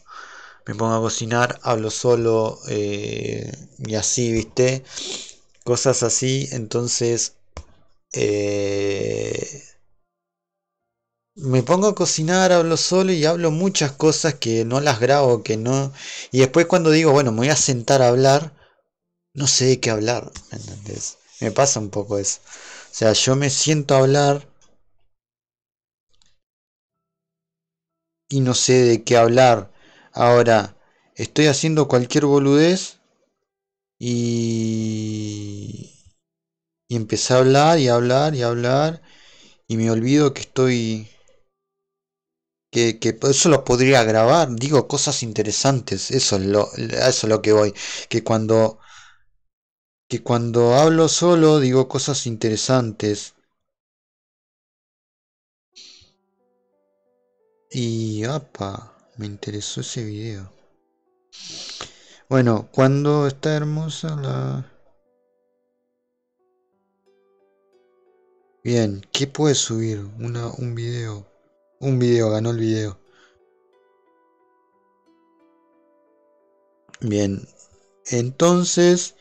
me 0.68 0.76
pongo 0.76 0.96
a 0.96 1.02
cocinar, 1.02 1.60
hablo 1.64 1.90
solo 1.92 2.60
eh, 2.70 3.52
y 3.80 3.96
así, 3.96 4.32
¿viste? 4.32 4.84
Cosas 5.66 6.04
así, 6.04 6.48
entonces 6.52 7.36
eh, 8.14 9.64
me 11.36 11.62
pongo 11.64 11.88
a 11.88 11.96
cocinar, 11.96 12.54
hablo 12.54 12.78
solo 12.78 13.12
y 13.12 13.26
hablo 13.26 13.52
muchas 13.52 13.92
cosas 13.92 14.36
que 14.36 14.64
no 14.66 14.80
las 14.80 15.00
grabo, 15.02 15.44
que 15.44 15.58
no... 15.58 15.92
Y 16.32 16.40
después 16.40 16.68
cuando 16.68 16.90
digo, 16.92 17.12
bueno, 17.12 17.32
me 17.32 17.40
voy 17.40 17.50
a 17.50 17.56
sentar 17.58 18.02
a 18.02 18.08
hablar, 18.10 18.54
no 19.34 19.48
sé 19.48 19.66
de 19.66 19.80
qué 19.82 19.92
hablar, 19.92 20.32
¿me 20.52 20.60
entendés? 20.60 21.18
Me 21.42 21.52
pasa 21.52 21.80
un 21.82 21.90
poco 21.92 22.18
eso. 22.20 22.40
O 22.92 22.94
sea, 22.96 23.14
yo 23.14 23.36
me 23.38 23.50
siento 23.52 23.96
a 23.96 24.00
hablar 24.00 24.48
y 28.30 28.40
no 28.40 28.56
sé 28.56 28.74
de 28.84 29.04
qué 29.04 29.16
hablar. 29.18 29.71
Ahora, 30.14 30.78
estoy 31.16 31.48
haciendo 31.48 31.88
cualquier 31.90 32.26
boludez 32.26 33.00
y, 34.00 35.92
y 36.90 36.96
empecé 36.96 37.34
a 37.34 37.40
hablar 37.40 37.80
y 37.80 37.90
a 37.90 37.96
hablar 37.96 38.36
y 38.36 38.44
a 38.44 38.48
hablar 38.48 39.02
y 39.68 39.78
me 39.78 39.92
olvido 39.92 40.34
que 40.34 40.42
estoy... 40.42 41.10
Que, 42.72 43.00
que 43.00 43.18
eso 43.30 43.50
lo 43.50 43.64
podría 43.66 44.04
grabar, 44.04 44.50
digo 44.56 44.88
cosas 44.88 45.24
interesantes, 45.24 46.10
eso 46.12 46.38
es 46.38 46.46
lo, 46.46 46.70
eso 46.74 47.28
es 47.28 47.30
lo 47.30 47.42
que 47.42 47.52
voy, 47.52 47.74
que 48.10 48.24
cuando 48.24 48.80
que 50.08 50.22
cuando 50.22 50.76
hablo 50.76 51.10
solo 51.10 51.60
digo 51.60 51.88
cosas 51.88 52.28
interesantes. 52.28 53.34
Y 57.72 58.24
apa 58.24 58.70
me 59.22 59.28
interesó 59.28 59.82
ese 59.82 60.04
video. 60.04 60.52
Bueno, 62.28 62.70
cuando 62.72 63.28
está 63.28 63.56
hermosa 63.56 64.16
la... 64.16 64.66
Bien, 68.64 69.06
¿qué 69.12 69.28
puede 69.28 69.54
subir? 69.54 70.00
Una, 70.20 70.48
un 70.48 70.74
video. 70.74 71.28
Un 71.80 72.00
video, 72.00 72.32
ganó 72.32 72.50
el 72.50 72.58
video. 72.58 72.98
Bien, 77.02 77.48
entonces... 78.08 79.14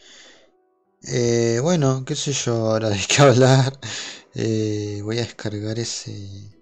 Eh, 1.02 1.58
bueno, 1.62 2.04
qué 2.06 2.16
sé 2.16 2.32
yo 2.32 2.54
ahora 2.54 2.88
de 2.88 3.00
qué 3.06 3.20
hablar. 3.22 3.78
Eh, 4.34 5.00
voy 5.04 5.18
a 5.18 5.22
descargar 5.22 5.78
ese... 5.78 6.59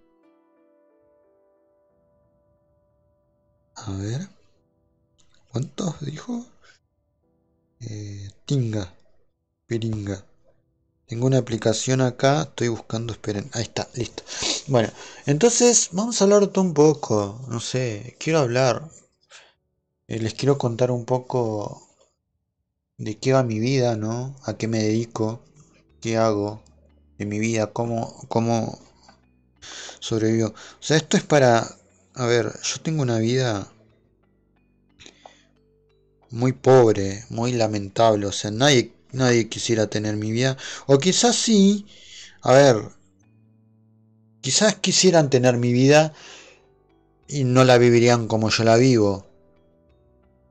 A 3.87 3.93
ver. 3.93 4.29
¿Cuántos 5.51 6.01
dijo? 6.01 6.45
Eh, 7.81 8.29
tinga. 8.45 8.93
Peringa. 9.67 10.25
Tengo 11.07 11.27
una 11.27 11.39
aplicación 11.39 12.01
acá. 12.01 12.43
Estoy 12.43 12.69
buscando. 12.69 13.13
Esperen. 13.13 13.49
Ahí 13.53 13.63
está. 13.63 13.89
Listo. 13.95 14.23
Bueno. 14.67 14.91
Entonces 15.27 15.91
vamos 15.93 16.21
a 16.21 16.25
hablar 16.25 16.51
un 16.57 16.75
poco. 16.75 17.41
No 17.49 17.61
sé. 17.61 18.17
Quiero 18.19 18.41
hablar. 18.41 18.91
Eh, 20.09 20.19
les 20.19 20.35
quiero 20.35 20.59
contar 20.59 20.91
un 20.91 21.05
poco 21.05 21.87
de 22.97 23.17
qué 23.19 23.33
va 23.33 23.43
mi 23.43 23.61
vida, 23.61 23.97
¿no? 23.97 24.35
A 24.45 24.57
qué 24.57 24.67
me 24.67 24.83
dedico. 24.83 25.41
¿Qué 26.01 26.17
hago? 26.17 26.63
De 27.17 27.27
mi 27.27 27.39
vida. 27.39 27.73
¿Cómo, 27.73 28.15
cómo 28.29 28.79
sobrevivo? 30.01 30.49
O 30.49 30.83
sea, 30.83 30.97
esto 30.97 31.17
es 31.17 31.25
para 31.25 31.78
a 32.19 32.27
ver, 32.27 32.53
yo 32.65 32.81
tengo 32.83 33.03
una 33.03 33.19
vida 33.19 33.73
muy 36.31 36.53
pobre, 36.53 37.25
muy 37.31 37.53
lamentable. 37.53 38.27
O 38.27 38.33
sea, 38.33 38.51
nadie, 38.51 38.93
nadie 39.13 39.49
quisiera 39.49 39.89
tener 39.89 40.17
mi 40.17 40.33
vida. 40.33 40.57
O 40.87 40.99
quizás 40.99 41.37
sí, 41.37 41.87
a 42.43 42.53
ver, 42.55 42.77
quizás 44.41 44.75
quisieran 44.75 45.31
tener 45.31 45.59
mi 45.59 45.73
vida 45.73 46.13
y 47.29 47.45
no 47.45 47.63
la 47.63 47.79
vivirían 47.79 48.27
como 48.27 48.51
yo 48.51 48.65
la 48.65 48.77
vivo. 48.77 49.25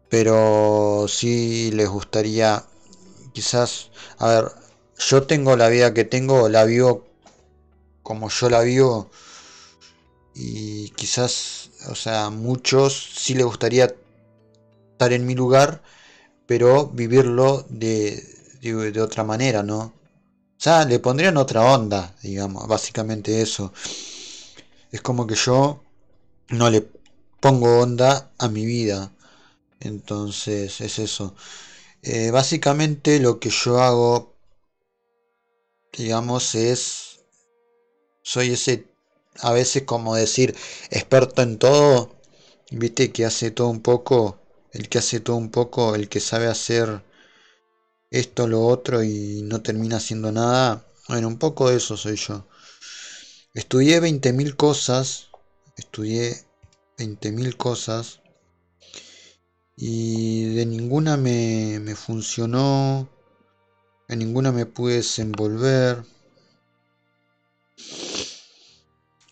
Pero 0.08 1.06
sí 1.10 1.69
les 1.73 1.89
gustaría, 1.89 2.63
quizás, 3.34 3.91
a 4.19 4.27
ver, 4.30 4.45
yo 4.97 5.23
tengo 5.23 5.58
la 5.58 5.67
vida 5.67 5.93
que 5.93 6.06
tengo, 6.06 6.47
la 6.47 6.63
vivo 6.63 7.06
como 8.03 8.30
yo 8.30 8.49
la 8.49 8.62
vivo 8.62 9.12
y 10.39 10.89
quizás, 10.91 11.71
o 11.89 11.95
sea, 11.95 12.30
muchos 12.30 13.10
sí 13.17 13.34
les 13.34 13.45
gustaría 13.45 13.95
estar 14.91 15.12
en 15.12 15.26
mi 15.26 15.34
lugar, 15.34 15.82
pero 16.45 16.88
vivirlo 16.88 17.65
de, 17.69 18.23
de, 18.62 19.02
otra 19.02 19.23
manera, 19.23 19.63
¿no? 19.63 19.80
O 19.80 20.60
sea, 20.60 20.86
le 20.86 21.00
pondrían 21.00 21.38
otra 21.38 21.63
onda, 21.73 22.15
digamos, 22.21 22.67
básicamente 22.67 23.41
eso. 23.41 23.73
Es 24.91 25.02
como 25.02 25.26
que 25.26 25.34
yo 25.34 25.82
no 26.50 26.69
le 26.69 26.88
pongo 27.39 27.80
onda 27.80 28.32
a 28.38 28.47
mi 28.47 28.63
vida. 28.65 29.12
Entonces, 29.80 30.82
es 30.82 31.00
eso. 31.00 31.34
Eh, 32.04 32.30
básicamente 32.30 33.19
lo 33.19 33.39
que 33.39 33.50
yo 33.50 33.82
hago, 33.82 34.36
digamos, 35.97 36.54
es... 36.54 37.21
Soy 38.23 38.52
ese 38.52 38.87
a 39.41 39.52
veces 39.54 39.84
como 39.84 40.15
decir 40.15 40.56
experto 40.89 41.41
en 41.41 41.58
todo, 41.58 42.15
viste 42.71 43.12
que 43.12 43.26
hace 43.26 43.52
todo 43.52 43.67
un 43.67 43.82
poco, 43.82 44.39
el 44.71 44.89
que 44.89 45.00
hace 45.00 45.19
todo 45.19 45.36
un 45.36 45.50
poco, 45.50 45.95
el 45.95 46.10
que 46.10 46.19
sabe 46.19 46.47
hacer 46.47 47.04
esto, 48.12 48.47
lo 48.47 48.65
otro 48.65 49.04
y 49.04 49.41
no 49.43 49.62
termina 49.62 49.97
haciendo 49.97 50.32
nada. 50.32 50.86
Bueno, 51.08 51.28
un 51.28 51.38
poco 51.38 51.69
de 51.69 51.78
eso 51.78 51.97
soy 51.97 52.15
yo. 52.15 52.45
Estudié 53.54 54.00
20.000 54.00 54.56
cosas. 54.56 55.30
Estudié 55.78 56.36
20.000 56.97 57.56
cosas. 57.58 58.21
Y 59.76 60.56
de 60.56 60.65
ninguna 60.65 61.17
me, 61.17 61.80
me 61.82 61.95
funcionó. 61.95 63.10
En 64.08 64.19
ninguna 64.19 64.52
me 64.52 64.65
pude 64.65 64.95
desenvolver. 64.95 66.04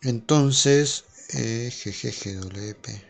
Entonces, 0.06 1.04
eh, 1.34 1.70
GGGWP. 1.70 3.02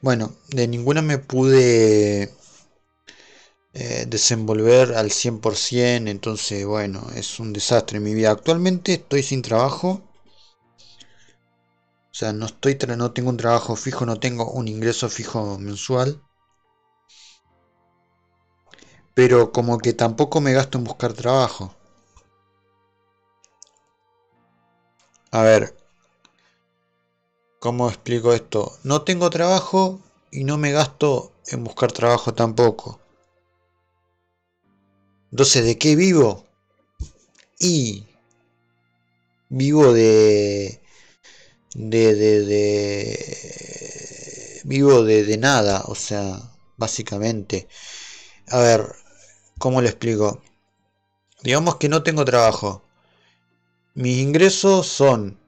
Bueno, 0.00 0.32
de 0.48 0.66
ninguna 0.68 1.00
me 1.02 1.18
pude 1.18 2.30
eh, 3.74 4.04
desenvolver 4.08 4.94
al 4.94 5.10
100%, 5.10 6.08
entonces 6.10 6.64
bueno, 6.64 7.04
es 7.16 7.40
un 7.40 7.52
desastre 7.52 7.98
en 7.98 8.04
mi 8.04 8.14
vida. 8.14 8.30
Actualmente 8.30 8.94
estoy 8.94 9.22
sin 9.24 9.42
trabajo. 9.42 10.02
O 12.12 12.14
sea, 12.14 12.32
no 12.32 12.46
estoy 12.46 12.78
no 12.96 13.10
tengo 13.10 13.30
un 13.30 13.36
trabajo 13.36 13.74
fijo, 13.74 14.06
no 14.06 14.20
tengo 14.20 14.48
un 14.52 14.68
ingreso 14.68 15.08
fijo 15.08 15.58
mensual. 15.58 16.22
Pero 19.14 19.52
como 19.52 19.78
que 19.78 19.92
tampoco 19.92 20.40
me 20.40 20.52
gasto 20.52 20.78
en 20.78 20.84
buscar 20.84 21.12
trabajo. 21.12 21.72
A 25.32 25.42
ver, 25.42 25.74
¿Cómo 27.60 27.88
explico 27.88 28.32
esto? 28.32 28.76
No 28.82 29.02
tengo 29.02 29.30
trabajo 29.30 30.00
y 30.32 30.42
no 30.42 30.58
me 30.58 30.72
gasto 30.72 31.30
en 31.46 31.62
buscar 31.62 31.92
trabajo 31.92 32.34
tampoco. 32.34 32.98
Entonces, 35.32 35.64
¿de 35.64 35.78
qué 35.78 35.96
vivo? 35.96 36.44
Y 37.60 38.06
vivo 39.48 39.92
de... 39.92 40.80
De, 41.74 42.14
de, 42.16 42.44
de 42.46 44.60
vivo 44.64 45.04
de, 45.04 45.24
de 45.24 45.38
nada, 45.38 45.84
o 45.86 45.94
sea, 45.94 46.40
básicamente. 46.76 47.68
A 48.48 48.60
ver, 48.60 48.86
¿cómo 49.60 49.80
le 49.80 49.90
explico? 49.90 50.42
Digamos 51.44 51.76
que 51.76 51.88
no 51.88 52.02
tengo 52.02 52.24
trabajo. 52.24 52.82
Mis 53.94 54.18
ingresos 54.18 54.88
son 54.88 55.38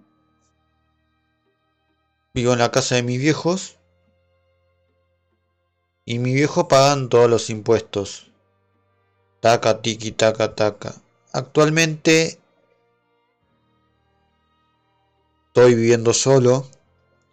Vivo 2.34 2.54
en 2.54 2.60
la 2.60 2.70
casa 2.70 2.94
de 2.94 3.02
mis 3.02 3.20
viejos. 3.20 3.76
Y 6.06 6.18
mi 6.18 6.32
viejo 6.32 6.66
pagan 6.66 7.10
todos 7.10 7.28
los 7.28 7.50
impuestos. 7.50 8.30
Taca, 9.40 9.82
tiki, 9.82 10.12
taca, 10.12 10.54
taca. 10.54 10.94
Actualmente 11.32 12.40
estoy 15.48 15.74
viviendo 15.74 16.14
solo 16.14 16.66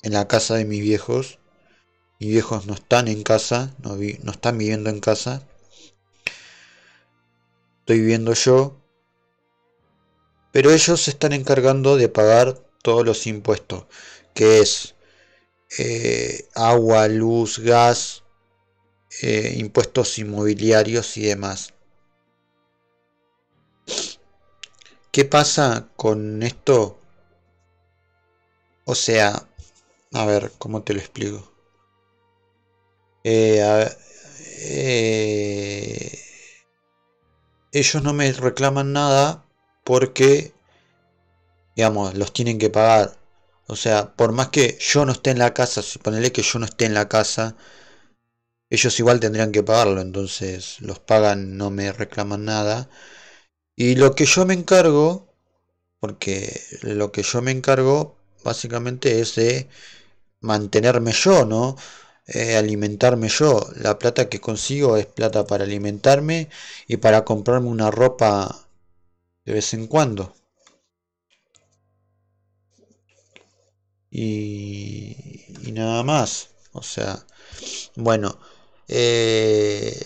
en 0.02 0.14
la 0.14 0.28
casa 0.28 0.56
de 0.56 0.66
mis 0.66 0.82
viejos. 0.82 1.40
Mis 2.20 2.32
viejos 2.32 2.68
no 2.68 2.74
están 2.74 3.08
en 3.08 3.24
casa, 3.24 3.74
no, 3.82 3.96
no 3.96 4.32
están 4.32 4.58
viviendo 4.58 4.90
en 4.90 5.00
casa. 5.00 5.48
Estoy 7.90 8.02
viviendo 8.02 8.34
yo. 8.36 8.78
Pero 10.52 10.70
ellos 10.70 11.02
se 11.02 11.10
están 11.10 11.34
encargando 11.34 11.98
de 11.98 12.08
pagar 12.08 12.54
todos 12.84 13.04
los 13.04 13.26
impuestos 13.26 13.88
que 14.36 14.60
es 14.60 14.94
eh, 15.80 16.48
agua, 16.54 17.08
luz, 17.08 17.58
gas, 17.58 18.26
eh, 19.24 19.56
impuestos 19.58 20.20
inmobiliarios 20.20 21.18
y 21.18 21.24
demás. 21.24 21.74
¿Qué 25.12 25.26
pasa 25.26 25.90
con 25.96 26.44
esto? 26.44 27.00
O 28.86 28.94
sea, 28.94 29.50
a 30.14 30.26
ver, 30.28 30.52
¿cómo 30.60 30.84
te 30.84 30.94
lo 30.94 31.00
explico? 31.00 31.52
Eh, 33.24 33.90
ellos 37.72 38.04
no 38.04 38.14
me 38.14 38.32
reclaman 38.32 38.94
nada 38.94 39.46
porque, 39.84 40.54
digamos, 41.76 42.16
los 42.16 42.34
tienen 42.34 42.60
que 42.60 42.70
pagar. 42.70 43.18
O 43.68 43.76
sea, 43.76 44.16
por 44.16 44.32
más 44.32 44.50
que 44.50 44.78
yo 44.80 45.06
no 45.06 45.12
esté 45.12 45.32
en 45.32 45.40
la 45.40 45.54
casa, 45.54 45.82
si 45.82 46.00
ponele 46.00 46.32
que 46.32 46.42
yo 46.42 46.60
no 46.60 46.66
esté 46.66 46.86
en 46.86 46.94
la 46.94 47.08
casa, 47.08 47.56
ellos 48.70 49.00
igual 49.00 49.20
tendrían 49.20 49.52
que 49.52 49.64
pagarlo, 49.64 50.02
entonces 50.02 50.80
los 50.82 51.00
pagan, 51.00 51.58
no 51.58 51.70
me 51.72 51.92
reclaman 51.92 52.46
nada. 52.46 52.90
Y 53.76 53.96
lo 53.96 54.16
que 54.16 54.26
yo 54.26 54.46
me 54.46 54.54
encargo, 54.54 55.34
porque 56.00 56.62
lo 56.82 57.12
que 57.12 57.24
yo 57.24 57.42
me 57.42 57.52
encargo 57.52 58.18
básicamente 58.44 59.20
es 59.22 59.36
de 59.36 59.70
mantenerme 60.42 61.12
yo, 61.12 61.46
¿no? 61.46 61.76
Eh, 62.34 62.56
alimentarme 62.58 63.28
yo. 63.30 63.60
La 63.76 64.00
plata 64.00 64.30
que 64.30 64.40
consigo 64.40 64.98
es 64.98 65.06
plata 65.06 65.46
para 65.46 65.64
alimentarme 65.66 66.50
y 66.88 66.98
para 66.98 67.26
comprarme 67.26 67.68
una 67.70 67.92
ropa 67.92 68.68
de 69.46 69.54
vez 69.54 69.74
en 69.74 69.88
cuando. 69.88 70.34
y, 74.12 75.72
nada 75.74 76.04
más. 76.04 76.50
O 76.74 76.84
sea, 76.84 77.26
bueno. 77.96 78.40
Eh, 78.88 79.98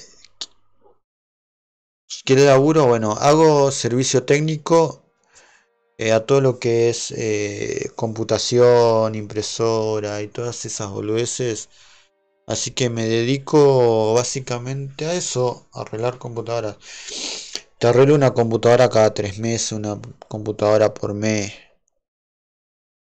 ¿Qué 2.25 2.36
laburo? 2.36 2.86
Bueno, 2.88 3.12
hago 3.13 3.71
servicio 3.71 4.23
técnico 4.23 5.03
eh, 5.97 6.12
a 6.13 6.25
todo 6.25 6.41
lo 6.41 6.59
que 6.59 6.89
es 6.89 7.12
eh, 7.12 7.91
computación, 7.95 9.15
impresora 9.15 10.21
y 10.21 10.27
todas 10.29 10.65
esas 10.65 10.89
boludeces. 10.91 11.69
Así 12.47 12.71
que 12.71 12.89
me 12.89 13.08
dedico 13.08 14.13
básicamente 14.13 15.06
a 15.06 15.13
eso, 15.13 15.67
arreglar 15.73 16.17
computadoras. 16.17 16.77
Te 17.79 17.88
arreglo 17.88 18.15
una 18.15 18.34
computadora 18.34 18.89
cada 18.89 19.13
tres 19.13 19.39
meses, 19.39 19.71
una 19.73 19.99
computadora 20.27 20.93
por 20.93 21.13
mes. 21.13 21.53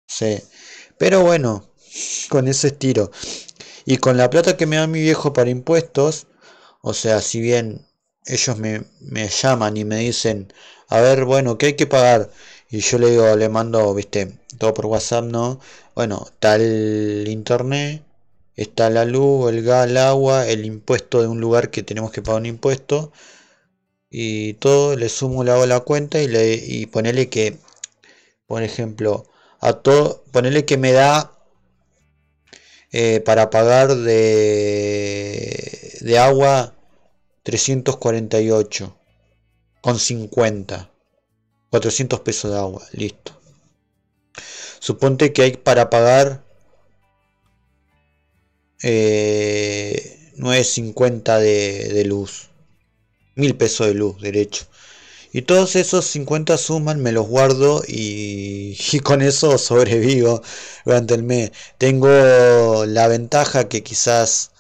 Sí. 0.09 0.43
Pero 0.99 1.23
bueno, 1.23 1.71
con 2.29 2.49
ese 2.49 2.69
estilo. 2.69 3.11
Y 3.87 3.97
con 3.99 4.17
la 4.17 4.31
plata 4.31 4.57
que 4.57 4.67
me 4.67 4.77
da 4.77 4.87
mi 4.87 5.01
viejo 5.01 5.33
para 5.33 5.51
impuestos, 5.51 6.27
o 6.83 6.95
sea, 6.95 7.21
si 7.23 7.41
bien 7.41 7.87
ellos 8.27 8.59
me, 8.59 8.85
llaman 9.29 9.77
y 9.77 9.85
me 9.85 9.97
dicen, 9.99 10.53
a 10.89 11.01
ver, 11.01 11.25
bueno, 11.25 11.59
¿qué 11.59 11.67
hay 11.67 11.77
que 11.77 11.87
pagar? 11.87 12.31
Y 12.71 12.81
yo 12.81 12.99
le 12.99 13.11
digo, 13.11 13.37
le 13.37 13.49
mando, 13.49 13.95
viste, 13.95 14.39
todo 14.59 14.75
por 14.75 14.87
WhatsApp, 14.87 15.25
¿no? 15.25 15.61
Bueno, 15.95 16.27
tal 16.39 17.25
internet, 17.29 18.05
está 18.57 18.91
la 18.91 19.05
luz, 19.05 19.51
el 19.53 19.63
gas, 19.63 19.89
el 19.89 19.97
agua, 19.97 20.47
el 20.49 20.65
impuesto 20.65 21.23
de 21.23 21.29
un 21.29 21.41
lugar 21.41 21.71
que 21.71 21.83
tenemos 21.83 22.11
que 22.13 22.23
pagar 22.23 22.41
un 22.41 22.47
impuesto. 22.47 23.13
Y 24.11 24.55
todo, 24.55 24.97
le 24.97 25.09
sumo, 25.09 25.43
hago 25.43 25.67
la 25.67 25.81
cuenta 25.81 26.21
y, 26.21 26.29
le, 26.29 26.55
y 26.55 26.87
ponele 26.87 27.29
que, 27.29 27.59
por 28.47 28.63
ejemplo, 28.63 29.27
a 29.61 29.75
todo, 29.75 30.25
ponerle 30.33 30.65
que 30.65 30.77
me 30.79 30.93
da 30.93 31.33
eh, 32.93 33.21
para 33.21 33.51
pagar 33.51 33.95
de, 33.95 35.31
de 36.01 36.19
agua 36.19 36.75
348 37.45 38.97
con 39.81 39.99
50 39.99 40.91
400 41.71 42.21
pesos 42.21 42.51
de 42.51 42.59
agua 42.59 42.83
listo 42.93 43.41
suponte 44.81 45.33
que 45.33 45.43
hay 45.43 45.53
para 45.57 45.89
pagar 45.89 46.45
eh, 48.83 50.33
9.50 50.37 51.39
de, 51.39 51.89
de 51.93 52.05
luz 52.05 52.49
1000 53.37 53.57
pesos 53.57 53.87
de 53.87 53.95
luz 53.95 54.21
derecho 54.21 54.67
y 55.33 55.43
todos 55.43 55.77
esos 55.77 56.07
50 56.07 56.59
suman, 56.59 57.01
me 57.01 57.13
los 57.13 57.27
guardo 57.29 57.83
y, 57.89 58.77
con 59.05 59.23
eso 59.23 59.59
sobrevivo 59.59 60.43
durante 60.85 61.15
el 61.15 61.23
mes. 61.23 61.53
Tengo 61.79 62.09
la 62.87 63.09
ventaja 63.09 63.69
que 63.69 63.83
quizás 63.83 64.51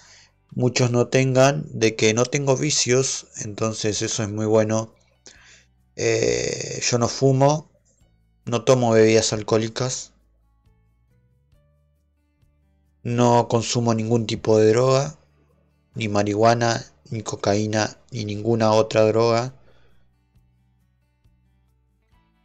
muchos 0.52 0.90
no 0.90 1.08
tengan 1.08 1.66
de 1.70 1.96
que 1.96 2.14
no 2.14 2.24
tengo 2.24 2.56
vicios, 2.56 3.26
entonces 3.38 4.02
eso 4.02 4.22
es 4.22 4.30
muy 4.30 4.46
bueno. 4.46 4.94
Eh, 5.96 6.80
yo 6.88 6.98
no 6.98 7.08
fumo, 7.08 7.70
no 8.44 8.64
tomo 8.64 8.92
bebidas 8.92 9.32
alcohólicas, 9.32 10.09
no 13.02 13.48
consumo 13.48 13.94
ningún 13.94 14.26
tipo 14.26 14.58
de 14.58 14.70
droga, 14.70 15.16
ni 15.94 16.08
marihuana, 16.08 16.84
ni 17.10 17.22
cocaína, 17.22 17.96
ni 18.10 18.24
ninguna 18.24 18.72
otra 18.72 19.04
droga. 19.06 19.54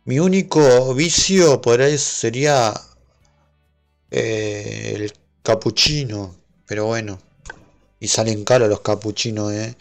Mi 0.06 0.20
único 0.20 0.94
vicio 0.94 1.62
por 1.62 1.82
ahí 1.82 1.98
sería 1.98 2.74
eh, 4.12 4.94
el 4.96 5.14
capuchino, 5.44 6.36
pero 6.68 6.86
bueno. 6.86 7.20
Y 8.00 8.08
salen 8.08 8.44
caros 8.44 8.70
los 8.70 8.82
capuchinos, 8.82 9.52
¿eh? 9.54 9.76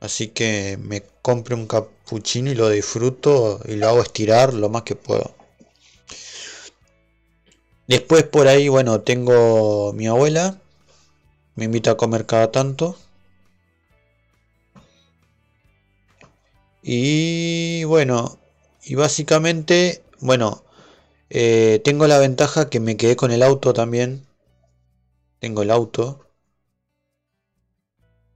Así 0.00 0.28
que 0.28 0.78
me 0.80 1.02
compro 1.22 1.56
un 1.56 1.66
capuchino 1.66 2.50
y 2.50 2.54
lo 2.54 2.68
disfruto 2.70 3.60
y 3.66 3.76
lo 3.76 3.88
hago 3.88 4.02
estirar 4.02 4.54
lo 4.54 4.68
más 4.68 4.82
que 4.82 4.94
puedo. 4.94 5.39
Después 7.90 8.22
por 8.22 8.46
ahí, 8.46 8.68
bueno, 8.68 9.00
tengo 9.00 9.92
mi 9.94 10.06
abuela. 10.06 10.60
Me 11.56 11.64
invita 11.64 11.90
a 11.90 11.96
comer 11.96 12.24
cada 12.24 12.52
tanto. 12.52 12.96
Y 16.84 17.82
bueno, 17.82 18.38
y 18.84 18.94
básicamente, 18.94 20.04
bueno, 20.20 20.62
eh, 21.30 21.80
tengo 21.84 22.06
la 22.06 22.18
ventaja 22.18 22.70
que 22.70 22.78
me 22.78 22.96
quedé 22.96 23.16
con 23.16 23.32
el 23.32 23.42
auto 23.42 23.72
también. 23.72 24.24
Tengo 25.40 25.62
el 25.62 25.72
auto. 25.72 26.20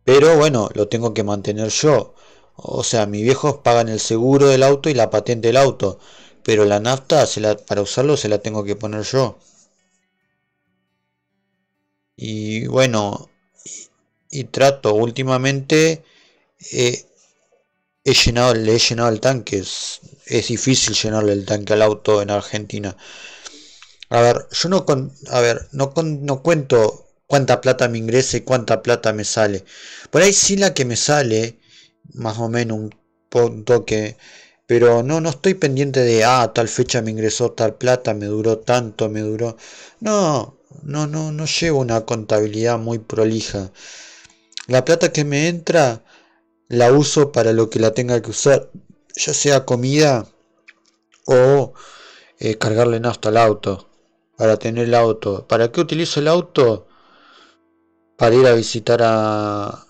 Pero 0.04 0.36
bueno, 0.36 0.68
lo 0.74 0.88
tengo 0.88 1.12
que 1.14 1.24
mantener 1.24 1.68
yo. 1.68 2.14
O 2.56 2.84
sea, 2.84 3.06
mis 3.06 3.22
viejos 3.22 3.56
pagan 3.58 3.88
el 3.88 4.00
seguro 4.00 4.48
del 4.48 4.62
auto 4.62 4.88
y 4.88 4.94
la 4.94 5.10
patente 5.10 5.48
del 5.48 5.56
auto. 5.56 5.98
Pero 6.44 6.64
la 6.64 6.80
nafta 6.80 7.26
se 7.26 7.40
la, 7.40 7.56
para 7.56 7.82
usarlo 7.82 8.16
se 8.16 8.28
la 8.28 8.38
tengo 8.38 8.64
que 8.64 8.76
poner 8.76 9.02
yo. 9.04 9.38
Y 12.16 12.66
bueno, 12.66 13.30
y, 14.30 14.44
trato 14.44 14.94
últimamente... 14.94 16.04
Eh, 16.72 17.06
he 18.04 18.12
llenado, 18.12 18.54
le 18.54 18.76
he 18.76 18.78
llenado 18.78 19.08
el 19.08 19.20
tanque. 19.20 19.58
Es, 19.58 20.00
difícil 20.48 20.94
llenarle 20.94 21.32
el 21.32 21.44
tanque 21.46 21.72
al 21.72 21.82
auto 21.82 22.22
en 22.22 22.30
Argentina. 22.30 22.96
A 24.10 24.20
ver, 24.20 24.46
yo 24.50 24.68
no, 24.68 24.84
con, 24.84 25.12
a 25.30 25.40
ver, 25.40 25.68
no, 25.72 25.92
no 25.96 26.42
cuento 26.42 27.06
cuánta 27.26 27.60
plata 27.60 27.88
me 27.88 27.98
ingresa 27.98 28.36
y 28.36 28.42
cuánta 28.42 28.82
plata 28.82 29.12
me 29.12 29.24
sale. 29.24 29.64
Por 30.10 30.22
ahí 30.22 30.32
sí 30.32 30.56
la 30.56 30.74
que 30.74 30.84
me 30.84 30.96
sale, 30.96 31.58
más 32.14 32.38
o 32.38 32.48
menos 32.48 32.78
un 32.78 32.94
punto 33.28 33.84
que... 33.84 34.16
Pero 34.66 35.02
no, 35.02 35.20
no 35.20 35.30
estoy 35.30 35.54
pendiente 35.54 36.00
de, 36.00 36.24
ah, 36.24 36.52
tal 36.54 36.68
fecha 36.68 37.02
me 37.02 37.10
ingresó 37.10 37.52
tal 37.52 37.74
plata, 37.74 38.14
me 38.14 38.26
duró 38.26 38.58
tanto, 38.58 39.08
me 39.08 39.20
duró... 39.20 39.56
No, 40.00 40.56
no, 40.82 41.06
no, 41.06 41.32
no 41.32 41.44
llevo 41.46 41.80
una 41.80 42.04
contabilidad 42.04 42.78
muy 42.78 42.98
prolija. 42.98 43.70
La 44.66 44.84
plata 44.84 45.12
que 45.12 45.24
me 45.24 45.48
entra 45.48 46.02
la 46.68 46.92
uso 46.92 47.32
para 47.32 47.52
lo 47.52 47.68
que 47.70 47.78
la 47.78 47.92
tenga 47.92 48.20
que 48.22 48.30
usar, 48.30 48.70
ya 49.14 49.34
sea 49.34 49.64
comida 49.66 50.26
o 51.26 51.74
eh, 52.38 52.56
cargarle 52.56 53.00
nafta 53.00 53.28
al 53.28 53.36
auto, 53.36 53.88
para 54.36 54.58
tener 54.58 54.84
el 54.86 54.94
auto. 54.94 55.46
¿Para 55.46 55.70
qué 55.70 55.80
utilizo 55.80 56.20
el 56.20 56.28
auto? 56.28 56.86
Para 58.16 58.34
ir 58.34 58.46
a 58.46 58.54
visitar 58.54 59.00
a, 59.02 59.86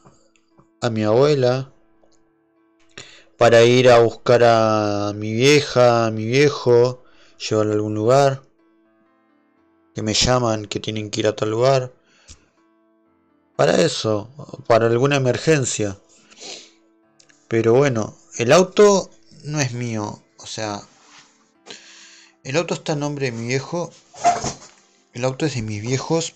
a 0.81 0.91
mi 0.91 1.05
abuela, 1.05 1.74
para 3.39 3.63
ir 3.65 3.91
a 3.91 3.99
buscar 3.99 4.43
a 4.45 5.13
mi 5.15 5.33
vieja, 5.33 6.07
a 6.07 6.11
mi 6.11 6.25
viejo, 6.25 7.05
llevarlo 7.39 7.73
a 7.73 7.75
algún 7.75 7.95
lugar, 7.95 8.43
que 9.95 10.03
me 10.03 10.15
llaman 10.15 10.67
que 10.67 10.81
tienen 10.81 11.11
que 11.11 11.21
ir 11.21 11.27
a 11.27 11.37
tal 11.37 11.51
lugar. 11.51 11.93
Para 13.57 13.81
eso, 13.81 14.29
para 14.67 14.87
alguna 14.87 15.17
emergencia. 15.17 15.99
Pero 17.49 17.75
bueno, 17.75 18.17
el 18.39 18.51
auto 18.53 19.11
no 19.45 19.61
es 19.61 19.73
mío. 19.73 20.23
O 20.39 20.47
sea, 20.47 20.83
el 22.43 22.57
auto 22.57 22.75
está 22.75 22.95
en 22.95 23.01
nombre 23.01 23.27
de 23.27 23.33
mi 23.33 23.47
viejo. 23.47 23.93
El 25.13 25.25
auto 25.25 25.47
es 25.47 25.55
de 25.55 25.63
mis 25.63 25.81
viejos. 25.81 26.35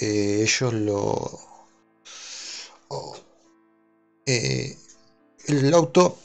Eh, 0.00 0.40
ellos 0.42 0.72
lo... 0.72 1.38
Eh, 4.26 4.76
el 5.52 5.74
auto... 5.74 6.18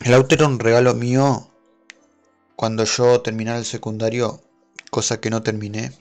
El 0.00 0.14
auto 0.14 0.34
era 0.34 0.46
un 0.46 0.58
regalo 0.58 0.94
mío 0.94 1.50
cuando 2.54 2.84
yo 2.84 3.22
terminé 3.22 3.56
el 3.56 3.64
secundario, 3.64 4.42
cosa 4.90 5.20
que 5.20 5.30
no 5.30 5.42
terminé. 5.42 5.92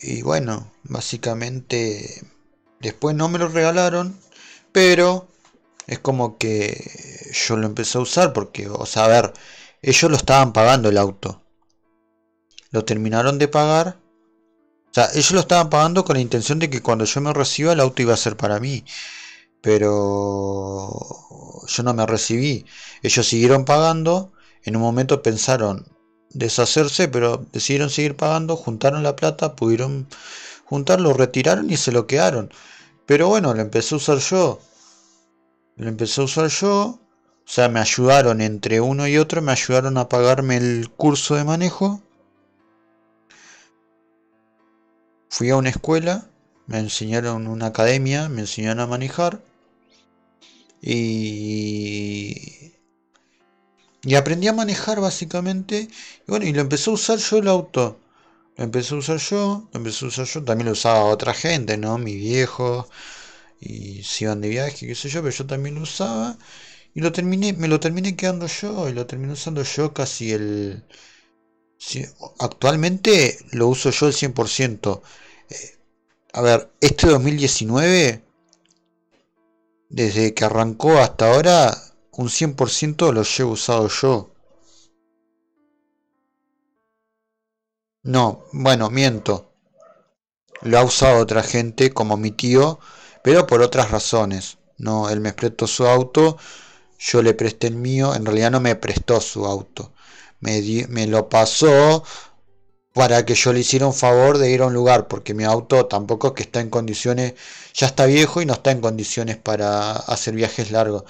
Y 0.00 0.22
bueno, 0.22 0.70
básicamente 0.84 2.22
después 2.80 3.14
no 3.14 3.28
me 3.28 3.38
lo 3.38 3.48
regalaron 3.48 4.18
pero 4.76 5.26
es 5.86 6.00
como 6.00 6.36
que 6.36 7.32
yo 7.32 7.56
lo 7.56 7.66
empecé 7.66 7.96
a 7.96 8.02
usar 8.02 8.34
porque, 8.34 8.68
o 8.68 8.84
sea, 8.84 9.06
a 9.06 9.08
ver, 9.08 9.32
ellos 9.80 10.10
lo 10.10 10.18
estaban 10.18 10.52
pagando 10.52 10.90
el 10.90 10.98
auto. 10.98 11.40
Lo 12.72 12.84
terminaron 12.84 13.38
de 13.38 13.48
pagar. 13.48 13.96
O 14.90 14.92
sea, 14.92 15.08
ellos 15.14 15.30
lo 15.30 15.40
estaban 15.40 15.70
pagando 15.70 16.04
con 16.04 16.16
la 16.16 16.20
intención 16.20 16.58
de 16.58 16.68
que 16.68 16.82
cuando 16.82 17.06
yo 17.06 17.22
me 17.22 17.32
reciba 17.32 17.72
el 17.72 17.80
auto 17.80 18.02
iba 18.02 18.12
a 18.12 18.18
ser 18.18 18.36
para 18.36 18.60
mí. 18.60 18.84
Pero 19.66 20.88
yo 21.66 21.82
no 21.82 21.92
me 21.92 22.06
recibí. 22.06 22.66
Ellos 23.02 23.26
siguieron 23.26 23.64
pagando. 23.64 24.32
En 24.62 24.76
un 24.76 24.82
momento 24.82 25.22
pensaron 25.22 25.88
deshacerse, 26.30 27.08
pero 27.08 27.44
decidieron 27.50 27.90
seguir 27.90 28.14
pagando. 28.14 28.54
Juntaron 28.54 29.02
la 29.02 29.16
plata, 29.16 29.56
pudieron 29.56 30.06
juntarlo, 30.66 31.14
retiraron 31.14 31.68
y 31.68 31.76
se 31.78 31.90
lo 31.90 32.06
quedaron. 32.06 32.52
Pero 33.06 33.26
bueno, 33.26 33.54
lo 33.54 33.60
empecé 33.60 33.96
a 33.96 33.98
usar 33.98 34.18
yo. 34.18 34.60
Lo 35.74 35.88
empecé 35.88 36.20
a 36.20 36.24
usar 36.24 36.46
yo. 36.46 37.00
O 37.00 37.00
sea, 37.44 37.68
me 37.68 37.80
ayudaron 37.80 38.42
entre 38.42 38.80
uno 38.80 39.08
y 39.08 39.18
otro, 39.18 39.42
me 39.42 39.50
ayudaron 39.50 39.98
a 39.98 40.08
pagarme 40.08 40.58
el 40.58 40.90
curso 40.96 41.34
de 41.34 41.42
manejo. 41.42 42.00
Fui 45.28 45.50
a 45.50 45.56
una 45.56 45.70
escuela, 45.70 46.30
me 46.68 46.78
enseñaron 46.78 47.48
una 47.48 47.66
academia, 47.66 48.28
me 48.28 48.42
enseñaron 48.42 48.78
a 48.78 48.86
manejar. 48.86 49.40
Y, 50.86 52.72
y 54.02 54.14
aprendí 54.14 54.48
a 54.48 54.52
manejar 54.52 55.00
básicamente. 55.00 55.88
Y 56.26 56.30
bueno, 56.30 56.46
y 56.46 56.52
lo 56.52 56.60
empecé 56.62 56.90
a 56.90 56.94
usar 56.94 57.18
yo 57.18 57.38
el 57.38 57.48
auto. 57.48 58.00
Lo 58.56 58.64
empecé 58.64 58.94
a 58.94 58.98
usar 58.98 59.18
yo, 59.18 59.68
lo 59.72 59.78
empecé 59.78 60.04
a 60.04 60.08
usar 60.08 60.26
yo. 60.26 60.44
También 60.44 60.66
lo 60.66 60.72
usaba 60.72 61.04
otra 61.04 61.34
gente, 61.34 61.76
¿no? 61.78 61.98
Mi 61.98 62.16
viejo, 62.16 62.88
y 63.60 64.02
se 64.04 64.24
iban 64.24 64.40
de 64.42 64.48
viaje, 64.50 64.86
qué 64.88 64.94
sé 64.96 65.08
yo, 65.10 65.22
pero 65.22 65.34
yo 65.36 65.46
también 65.46 65.76
lo 65.76 65.82
usaba 65.82 66.38
y 66.94 67.00
lo 67.02 67.12
terminé, 67.12 67.52
me 67.54 67.68
lo 67.68 67.80
terminé 67.80 68.16
quedando 68.16 68.46
yo 68.48 68.88
y 68.88 68.94
lo 68.94 69.06
terminé 69.06 69.34
usando 69.34 69.62
yo 69.64 69.94
casi 69.94 70.32
el... 70.32 70.84
actualmente 72.38 73.38
lo 73.52 73.68
uso 73.68 73.90
yo 73.90 74.06
el 74.08 74.12
100%. 74.14 75.02
Eh, 75.50 75.76
a 76.32 76.42
ver, 76.42 76.70
este 76.80 77.06
2019, 77.08 78.22
desde 79.88 80.34
que 80.34 80.44
arrancó 80.44 80.98
hasta 80.98 81.32
ahora, 81.32 81.76
un 82.12 82.28
100% 82.30 83.12
lo 83.12 83.22
llevo 83.22 83.52
usado 83.52 83.88
yo. 83.88 84.30
No, 88.02 88.44
bueno, 88.52 88.90
miento. 88.90 89.52
Lo 90.62 90.78
ha 90.78 90.84
usado 90.84 91.18
otra 91.18 91.42
gente 91.42 91.92
como 91.92 92.16
mi 92.16 92.30
tío 92.30 92.78
pero 93.26 93.44
por 93.44 93.60
otras 93.60 93.90
razones. 93.90 94.58
No, 94.78 95.10
él 95.10 95.20
me 95.20 95.32
prestó 95.32 95.66
su 95.66 95.84
auto, 95.84 96.38
yo 96.96 97.22
le 97.22 97.34
presté 97.34 97.66
el 97.66 97.74
mío, 97.74 98.14
en 98.14 98.24
realidad 98.24 98.52
no 98.52 98.60
me 98.60 98.76
prestó 98.76 99.20
su 99.20 99.46
auto, 99.46 99.92
me, 100.38 100.62
me 100.88 101.08
lo 101.08 101.28
pasó 101.28 102.04
para 102.96 103.26
que 103.26 103.34
yo 103.34 103.52
le 103.52 103.60
hiciera 103.60 103.86
un 103.86 103.92
favor 103.92 104.38
de 104.38 104.50
ir 104.50 104.62
a 104.62 104.66
un 104.68 104.72
lugar, 104.72 105.06
porque 105.06 105.34
mi 105.34 105.44
auto 105.44 105.84
tampoco 105.84 106.32
que 106.32 106.44
está 106.44 106.60
en 106.60 106.70
condiciones, 106.70 107.34
ya 107.74 107.88
está 107.88 108.06
viejo 108.06 108.40
y 108.40 108.46
no 108.46 108.54
está 108.54 108.70
en 108.70 108.80
condiciones 108.80 109.36
para 109.36 109.92
hacer 109.92 110.34
viajes 110.34 110.70
largos. 110.70 111.04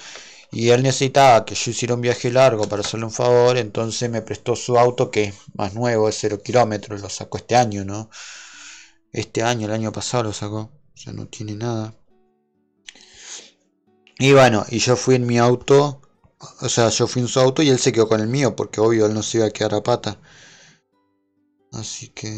Y 0.51 0.71
él 0.71 0.83
necesitaba 0.83 1.45
que 1.45 1.55
yo 1.55 1.71
hiciera 1.71 1.95
un 1.95 2.01
viaje 2.01 2.33
largo 2.33 2.69
para 2.69 2.83
hacerle 2.83 3.07
un 3.07 3.13
favor, 3.13 3.57
entonces 3.57 4.11
me 4.11 4.21
prestó 4.21 4.57
su 4.57 4.77
auto 4.77 5.13
que 5.13 5.25
es 5.27 5.35
más 5.55 5.75
nuevo, 5.75 6.09
es 6.09 6.17
0 6.19 6.43
kilómetros, 6.43 7.01
lo 7.01 7.09
sacó 7.09 7.39
este 7.39 7.55
año, 7.55 7.85
¿no? 7.85 8.11
Este 9.13 9.45
año, 9.45 9.67
el 9.67 9.73
año 9.73 9.93
pasado 9.93 10.25
lo 10.25 10.33
sacó, 10.33 10.73
ya 10.97 11.13
no 11.13 11.29
tiene 11.29 11.55
nada. 11.55 11.95
Y 14.19 14.33
bueno, 14.33 14.67
y 14.71 14.81
yo 14.81 14.97
fui 14.97 15.15
en 15.15 15.27
mi 15.27 15.39
auto, 15.39 16.03
o 16.63 16.69
sea, 16.69 16.89
yo 16.89 17.07
fui 17.07 17.23
en 17.23 17.29
su 17.29 17.39
auto 17.39 17.63
y 17.63 17.69
él 17.69 17.79
se 17.79 17.93
quedó 17.93 18.09
con 18.09 18.21
el 18.21 18.27
mío, 18.27 18.57
porque 18.57 18.81
obvio 18.81 19.07
él 19.07 19.15
no 19.15 19.23
se 19.23 19.39
iba 19.39 19.47
a 19.47 19.51
quedar 19.51 19.75
a 19.75 19.85
pata. 19.85 20.19
Así 21.73 22.09
que... 22.09 22.33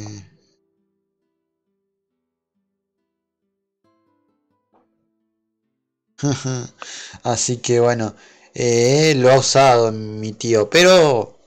Así 7.22 7.58
que 7.58 7.80
bueno, 7.80 8.14
eh, 8.54 9.14
lo 9.16 9.30
ha 9.30 9.38
usado 9.38 9.92
mi 9.92 10.32
tío, 10.32 10.68
pero 10.68 11.38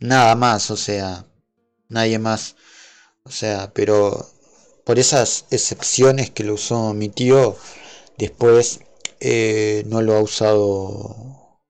nada 0.00 0.34
más, 0.34 0.70
o 0.70 0.76
sea, 0.76 1.26
nadie 1.88 2.18
más. 2.18 2.56
O 3.24 3.30
sea, 3.30 3.72
pero 3.74 4.26
por 4.84 4.98
esas 4.98 5.46
excepciones 5.50 6.30
que 6.30 6.44
lo 6.44 6.54
usó 6.54 6.94
mi 6.94 7.08
tío, 7.08 7.56
después 8.18 8.80
eh, 9.20 9.84
no 9.86 10.02
lo 10.02 10.16
ha 10.16 10.20
usado 10.20 11.60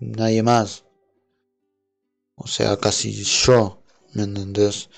nadie 0.00 0.42
más. 0.42 0.84
O 2.36 2.46
sea, 2.46 2.76
casi 2.78 3.12
yo, 3.24 3.82
¿me? 4.16 4.90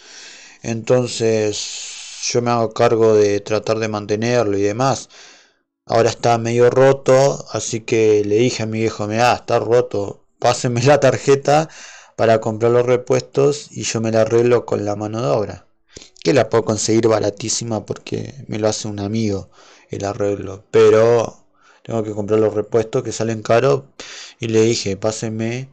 Entonces 0.62 2.22
yo 2.30 2.42
me 2.42 2.50
hago 2.50 2.72
cargo 2.72 3.14
de 3.14 3.40
tratar 3.40 3.78
de 3.78 3.88
mantenerlo 3.88 4.58
y 4.58 4.62
demás. 4.62 5.08
Ahora 5.86 6.10
está 6.10 6.38
medio 6.38 6.70
roto, 6.70 7.46
así 7.52 7.80
que 7.80 8.22
le 8.24 8.36
dije 8.36 8.62
a 8.64 8.66
mi 8.66 8.80
viejo, 8.80 9.06
mira, 9.06 9.34
está 9.34 9.58
roto, 9.58 10.24
pásenme 10.38 10.82
la 10.82 11.00
tarjeta 11.00 11.68
para 12.16 12.40
comprar 12.40 12.72
los 12.72 12.86
repuestos 12.86 13.68
y 13.70 13.84
yo 13.84 14.00
me 14.00 14.12
la 14.12 14.22
arreglo 14.22 14.66
con 14.66 14.84
la 14.84 14.96
mano 14.96 15.22
de 15.22 15.28
obra. 15.28 15.66
Que 16.22 16.34
la 16.34 16.48
puedo 16.50 16.64
conseguir 16.64 17.08
baratísima 17.08 17.86
porque 17.86 18.34
me 18.48 18.58
lo 18.58 18.68
hace 18.68 18.88
un 18.88 19.00
amigo 19.00 19.50
el 19.90 20.04
arreglo. 20.04 20.64
Pero 20.70 21.46
tengo 21.82 22.02
que 22.02 22.12
comprar 22.12 22.40
los 22.40 22.54
repuestos 22.54 23.02
que 23.02 23.12
salen 23.12 23.42
caros. 23.42 23.84
Y 24.40 24.48
le 24.48 24.62
dije, 24.62 24.96
pásenme 24.96 25.68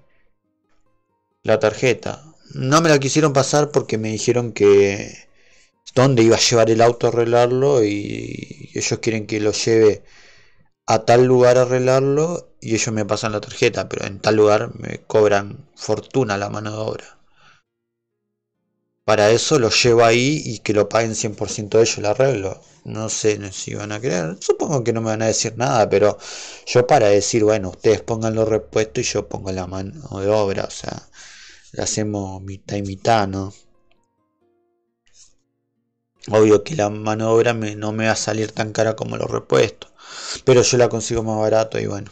la 1.44 1.60
tarjeta. 1.60 2.35
No 2.56 2.82
me 2.82 2.90
la 2.90 3.00
quisieron 3.00 3.34
pasar 3.34 3.70
porque 3.70 3.98
me 4.00 4.10
dijeron 4.12 4.52
que 4.54 5.28
dónde 5.94 6.24
iba 6.24 6.38
a 6.38 6.40
llevar 6.40 6.70
el 6.72 6.82
auto 6.82 7.08
a 7.08 7.10
arreglarlo 7.10 7.84
y 7.84 8.72
ellos 8.74 9.00
quieren 9.00 9.28
que 9.28 9.40
lo 9.42 9.52
lleve 9.52 10.04
a 10.88 11.06
tal 11.06 11.26
lugar 11.26 11.58
a 11.58 11.64
arreglarlo 11.64 12.56
y 12.62 12.76
ellos 12.76 12.94
me 12.94 13.06
pasan 13.06 13.34
la 13.34 13.42
tarjeta, 13.42 13.90
pero 13.90 14.06
en 14.08 14.20
tal 14.22 14.38
lugar 14.38 14.72
me 14.76 15.00
cobran 15.08 15.70
fortuna 15.76 16.38
la 16.38 16.50
mano 16.50 16.72
de 16.72 16.78
obra. 16.78 17.20
Para 19.06 19.32
eso 19.32 19.58
lo 19.60 19.70
llevo 19.70 20.04
ahí 20.04 20.42
y 20.46 20.60
que 20.60 20.74
lo 20.74 20.90
paguen 20.90 21.16
100% 21.16 21.80
ellos 21.80 21.98
el 21.98 22.06
arreglo. 22.06 22.62
No 22.84 23.10
sé 23.10 23.52
si 23.52 23.74
van 23.74 23.92
a 23.92 24.00
querer. 24.02 24.38
Supongo 24.42 24.84
que 24.84 24.94
no 24.94 25.02
me 25.02 25.08
van 25.12 25.22
a 25.22 25.28
decir 25.28 25.58
nada, 25.58 25.90
pero 25.90 26.18
yo 26.66 26.86
para 26.88 27.08
decir, 27.08 27.44
bueno, 27.44 27.70
ustedes 27.70 28.02
pongan 28.02 28.36
los 28.36 28.48
repuestos 28.48 29.04
y 29.04 29.14
yo 29.14 29.28
pongo 29.30 29.52
la 29.52 29.68
mano 29.68 30.20
de 30.20 30.30
obra. 30.30 30.66
O 30.66 30.72
sea, 30.72 31.08
hacemos 31.78 32.42
mitad 32.42 32.78
y 32.78 32.82
mitad, 32.84 33.28
¿no? 33.28 33.54
Obvio 36.30 36.64
que 36.64 36.76
la 36.76 36.90
mano 36.90 37.26
de 37.26 37.32
obra 37.32 37.54
no 37.54 37.92
me 37.92 38.06
va 38.08 38.14
a 38.14 38.16
salir 38.16 38.52
tan 38.52 38.72
cara 38.72 38.96
como 38.96 39.18
los 39.18 39.30
repuestos. 39.30 39.92
Pero 40.44 40.62
yo 40.64 40.78
la 40.78 40.90
consigo 40.90 41.24
más 41.24 41.40
barato 41.40 41.80
y 41.80 41.86
bueno. 41.86 42.12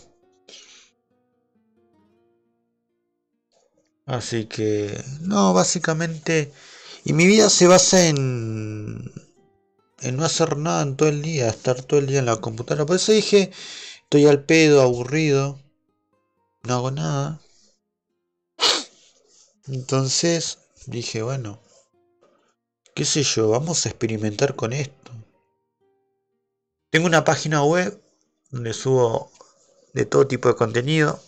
Así 4.06 4.45
que, 4.45 5.02
no, 5.21 5.54
básicamente... 5.54 6.52
Y 7.06 7.13
mi 7.13 7.26
vida 7.28 7.49
se 7.49 7.67
basa 7.67 8.08
en, 8.08 9.12
en 10.02 10.15
no 10.15 10.23
hacer 10.23 10.58
nada 10.58 10.84
en 10.84 10.95
todo 10.95 11.10
el 11.10 11.21
día, 11.21 11.49
estar 11.49 11.82
todo 11.82 11.99
el 11.99 12.08
día 12.08 12.19
en 12.19 12.26
la 12.28 12.38
computadora. 12.38 12.86
Por 12.86 12.95
eso 12.95 13.12
dije, 13.12 13.52
estoy 14.04 14.26
al 14.28 14.45
pedo, 14.45 14.82
aburrido, 14.82 15.60
no 16.63 16.76
hago 16.76 16.91
nada. 16.91 17.42
Entonces 19.67 20.60
dije, 20.88 21.21
bueno, 21.21 21.60
qué 22.93 23.06
sé 23.06 23.23
yo, 23.23 23.49
vamos 23.49 23.86
a 23.86 23.89
experimentar 23.89 24.56
con 24.56 24.73
esto. 24.73 25.12
Tengo 26.89 27.08
una 27.08 27.23
página 27.23 27.63
web 27.63 28.02
donde 28.52 28.73
subo 28.73 29.32
de 29.93 30.06
todo 30.06 30.28
tipo 30.28 30.49
de 30.49 30.56
contenido, 30.56 31.19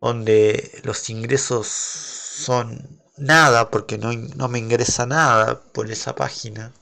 donde 0.00 0.80
los 0.84 1.10
ingresos 1.10 1.66
son 1.66 3.00
nada, 3.16 3.70
porque 3.70 3.98
no, 3.98 4.12
no 4.12 4.48
me 4.48 4.58
ingresa 4.58 5.06
nada 5.06 5.62
por 5.72 5.90
esa 5.90 6.14
página. 6.14 6.72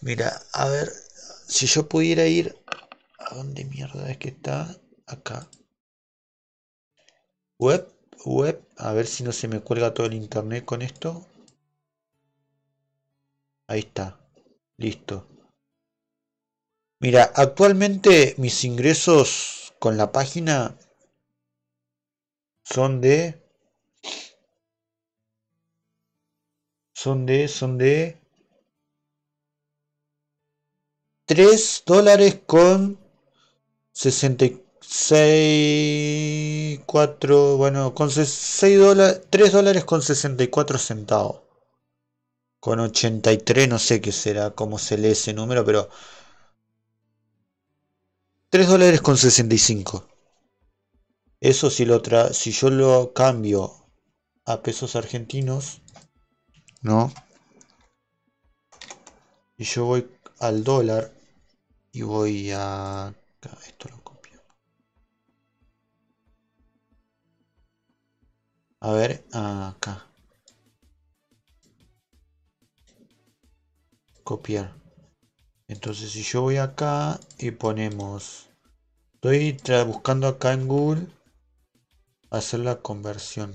Mira, 0.00 0.42
a 0.52 0.68
ver, 0.68 0.92
si 1.46 1.66
yo 1.66 1.88
pudiera 1.88 2.26
ir... 2.26 2.56
¿A 3.18 3.34
dónde 3.34 3.64
mierda 3.64 4.10
es 4.10 4.16
que 4.16 4.28
está? 4.28 4.74
Acá. 5.06 5.50
Web, 7.58 7.86
web. 8.24 8.62
A 8.76 8.92
ver 8.92 9.06
si 9.06 9.24
no 9.24 9.32
se 9.32 9.48
me 9.48 9.60
cuelga 9.60 9.94
todo 9.94 10.06
el 10.06 10.14
internet 10.14 10.64
con 10.64 10.82
esto. 10.82 11.26
Ahí 13.66 13.80
está. 13.80 14.18
Listo. 14.76 15.26
Mira, 17.00 17.30
actualmente 17.34 18.34
mis 18.38 18.64
ingresos 18.64 19.74
con 19.78 19.96
la 19.96 20.10
página 20.10 20.76
son 22.64 23.00
de 23.00 23.40
son 26.92 27.24
de 27.24 27.46
son 27.46 27.78
de 27.78 28.18
3 31.26 31.82
dólares 31.86 32.40
con 32.46 32.98
66 34.90 36.80
4 36.86 37.56
bueno 37.56 37.94
con 37.94 38.10
6 38.10 38.78
dólares 38.78 39.22
3 39.30 39.52
dólares 39.52 39.84
con 39.84 40.02
64 40.02 40.78
centavos 40.78 41.42
con 42.60 42.80
83 42.80 43.68
no 43.68 43.78
sé 43.78 44.00
qué 44.00 44.12
será 44.12 44.50
cómo 44.50 44.78
se 44.78 44.98
lee 44.98 45.10
ese 45.10 45.34
número 45.34 45.64
pero 45.64 45.88
3 48.50 48.66
dólares 48.66 49.02
con 49.02 49.18
65. 49.18 50.08
Eso 51.38 51.68
si, 51.68 51.84
lo 51.84 52.00
tra 52.00 52.32
si 52.32 52.50
yo 52.50 52.70
lo 52.70 53.12
cambio 53.12 53.84
a 54.46 54.62
pesos 54.62 54.96
argentinos, 54.96 55.82
¿no? 56.80 57.12
Y 59.58 59.64
yo 59.64 59.84
voy 59.84 60.08
al 60.38 60.64
dólar 60.64 61.12
y 61.92 62.00
voy 62.00 62.50
a... 62.52 63.14
Esto 63.66 63.90
lo 63.90 64.07
A 68.80 68.92
ver, 68.92 69.24
acá. 69.32 70.06
Copiar. 74.24 74.74
Entonces 75.66 76.12
si 76.12 76.22
yo 76.22 76.42
voy 76.42 76.58
acá 76.58 77.18
y 77.38 77.50
ponemos, 77.50 78.48
estoy 79.14 79.58
buscando 79.86 80.28
acá 80.28 80.52
en 80.52 80.68
Google 80.68 81.06
hacer 82.30 82.60
la 82.60 82.76
conversión. 82.76 83.54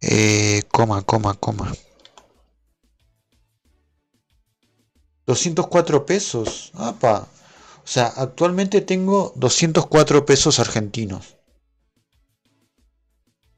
Eh, 0.00 0.62
coma, 0.70 1.02
coma, 1.02 1.34
coma. 1.34 1.72
204 5.26 6.04
pesos. 6.04 6.70
Apa. 6.74 7.28
O 7.82 7.86
sea, 7.86 8.06
actualmente 8.08 8.80
tengo 8.82 9.32
204 9.36 10.26
pesos 10.26 10.58
argentinos. 10.58 11.36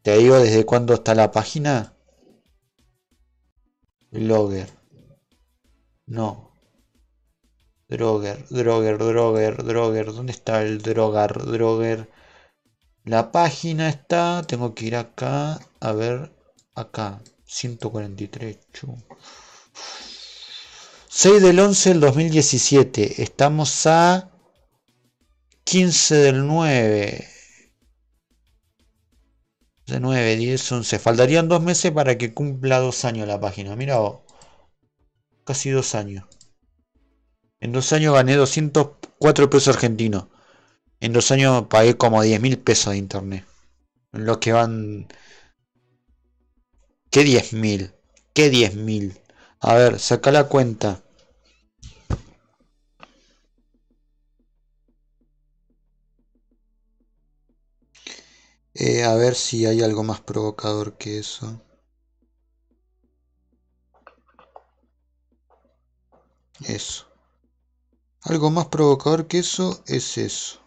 Te 0.06 0.18
digo 0.18 0.38
desde 0.38 0.64
cuándo 0.64 0.94
está 0.94 1.16
la 1.16 1.32
página. 1.32 1.92
Logger. 4.12 4.70
No. 6.06 6.52
Droger, 7.88 8.46
Droger, 8.48 8.98
Droger, 8.98 9.64
Droger. 9.64 10.12
¿Dónde 10.12 10.30
está 10.30 10.62
el 10.62 10.80
Drogar? 10.80 11.44
Droger. 11.44 12.08
La 13.02 13.32
página 13.32 13.88
está. 13.88 14.44
Tengo 14.46 14.76
que 14.76 14.86
ir 14.86 14.94
acá. 14.94 15.58
A 15.80 15.90
ver. 15.90 16.30
Acá. 16.76 17.20
143. 17.44 18.58
6 21.08 21.42
del 21.42 21.58
11 21.58 21.88
del 21.88 22.00
2017. 22.00 23.24
Estamos 23.24 23.84
a 23.88 24.30
15 25.64 26.14
del 26.14 26.46
9. 26.46 27.35
De 29.86 30.00
9, 30.00 30.36
10, 30.36 30.72
11. 30.72 30.98
Faltarían 30.98 31.48
dos 31.48 31.62
meses 31.62 31.92
para 31.92 32.18
que 32.18 32.34
cumpla 32.34 32.80
dos 32.80 33.04
años 33.04 33.28
la 33.28 33.40
página. 33.40 33.76
Mira 33.76 33.98
casi 35.44 35.70
dos 35.70 35.94
años. 35.94 36.24
En 37.60 37.72
dos 37.72 37.92
años 37.92 38.14
gané 38.14 38.34
204 38.34 39.48
pesos 39.48 39.74
argentinos. 39.76 40.26
En 41.00 41.12
dos 41.12 41.30
años 41.30 41.66
pagué 41.68 41.96
como 41.96 42.22
10 42.22 42.40
mil 42.40 42.58
pesos 42.58 42.92
de 42.92 42.98
internet. 42.98 43.44
En 44.12 44.26
lo 44.26 44.40
que 44.40 44.52
van... 44.52 45.06
¿Qué 47.10 47.22
10 47.22 47.52
mil? 47.52 47.92
¿Qué 48.34 48.50
10 48.50 48.74
mil? 48.74 49.18
A 49.60 49.74
ver, 49.74 49.98
saca 50.00 50.32
la 50.32 50.44
cuenta. 50.44 51.02
Eh, 58.78 59.02
a 59.02 59.16
ver 59.16 59.34
si 59.34 59.66
hay 59.66 59.82
algo 59.82 60.04
más 60.04 60.20
provocador 60.20 60.96
que 60.96 61.18
eso. 61.18 61.60
Eso. 66.68 67.06
Algo 68.24 68.50
más 68.50 68.66
provocador 68.66 69.26
que 69.26 69.38
eso 69.38 69.82
es 69.86 70.18
eso. 70.18 70.60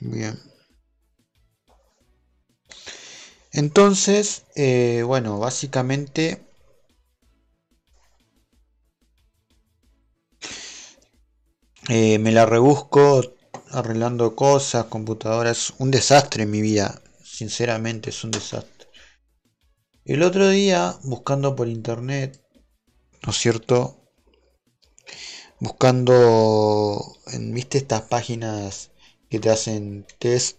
Bien. 0.00 0.38
Entonces, 3.52 4.44
eh, 4.54 5.02
bueno, 5.06 5.38
básicamente 5.38 6.45
Eh, 11.88 12.18
me 12.18 12.32
la 12.32 12.46
rebusco 12.46 13.22
arreglando 13.70 14.34
cosas, 14.34 14.86
computadoras. 14.86 15.74
Un 15.78 15.90
desastre 15.90 16.42
en 16.42 16.50
mi 16.50 16.60
vida. 16.60 17.00
Sinceramente 17.22 18.10
es 18.10 18.24
un 18.24 18.32
desastre. 18.32 18.88
El 20.04 20.22
otro 20.22 20.48
día, 20.48 20.96
buscando 21.04 21.54
por 21.54 21.68
internet, 21.68 22.42
¿no 23.24 23.30
es 23.30 23.38
cierto? 23.38 24.10
Buscando, 25.60 27.16
en, 27.32 27.54
¿viste 27.54 27.78
estas 27.78 28.02
páginas 28.02 28.90
que 29.30 29.38
te 29.38 29.50
hacen 29.50 30.06
test? 30.18 30.58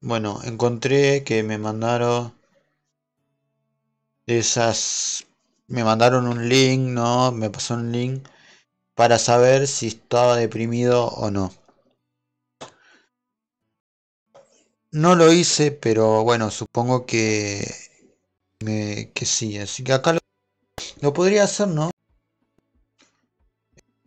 Bueno, 0.00 0.40
encontré 0.44 1.24
que 1.24 1.42
me 1.42 1.58
mandaron 1.58 2.39
esas 4.38 5.26
me 5.68 5.84
mandaron 5.84 6.26
un 6.26 6.48
link, 6.48 6.80
¿no? 6.80 7.32
Me 7.32 7.50
pasó 7.50 7.74
un 7.74 7.92
link 7.92 8.26
para 8.94 9.18
saber 9.18 9.66
si 9.66 9.88
estaba 9.88 10.36
deprimido 10.36 11.06
o 11.08 11.30
no. 11.30 11.52
No 14.92 15.14
lo 15.14 15.32
hice, 15.32 15.70
pero 15.70 16.24
bueno, 16.24 16.50
supongo 16.50 17.06
que, 17.06 17.64
que 18.58 19.24
sí. 19.24 19.58
Así 19.58 19.84
que 19.84 19.92
acá 19.92 20.18
lo, 21.00 21.12
podría 21.12 21.44
hacer, 21.44 21.68
¿no? 21.68 21.90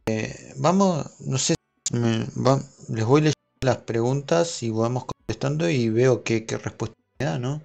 Eh, 0.05 0.53
vamos, 0.57 1.05
no 1.21 1.38
sé, 1.38 1.55
les 1.91 3.05
voy 3.05 3.21
leyendo 3.21 3.34
las 3.61 3.78
preguntas 3.78 4.61
y 4.63 4.69
vamos 4.69 5.05
contestando 5.05 5.69
y 5.69 5.89
veo 5.89 6.24
qué, 6.24 6.45
qué 6.45 6.57
respuesta 6.57 6.95
me 7.19 7.26
da, 7.26 7.39
¿no? 7.39 7.63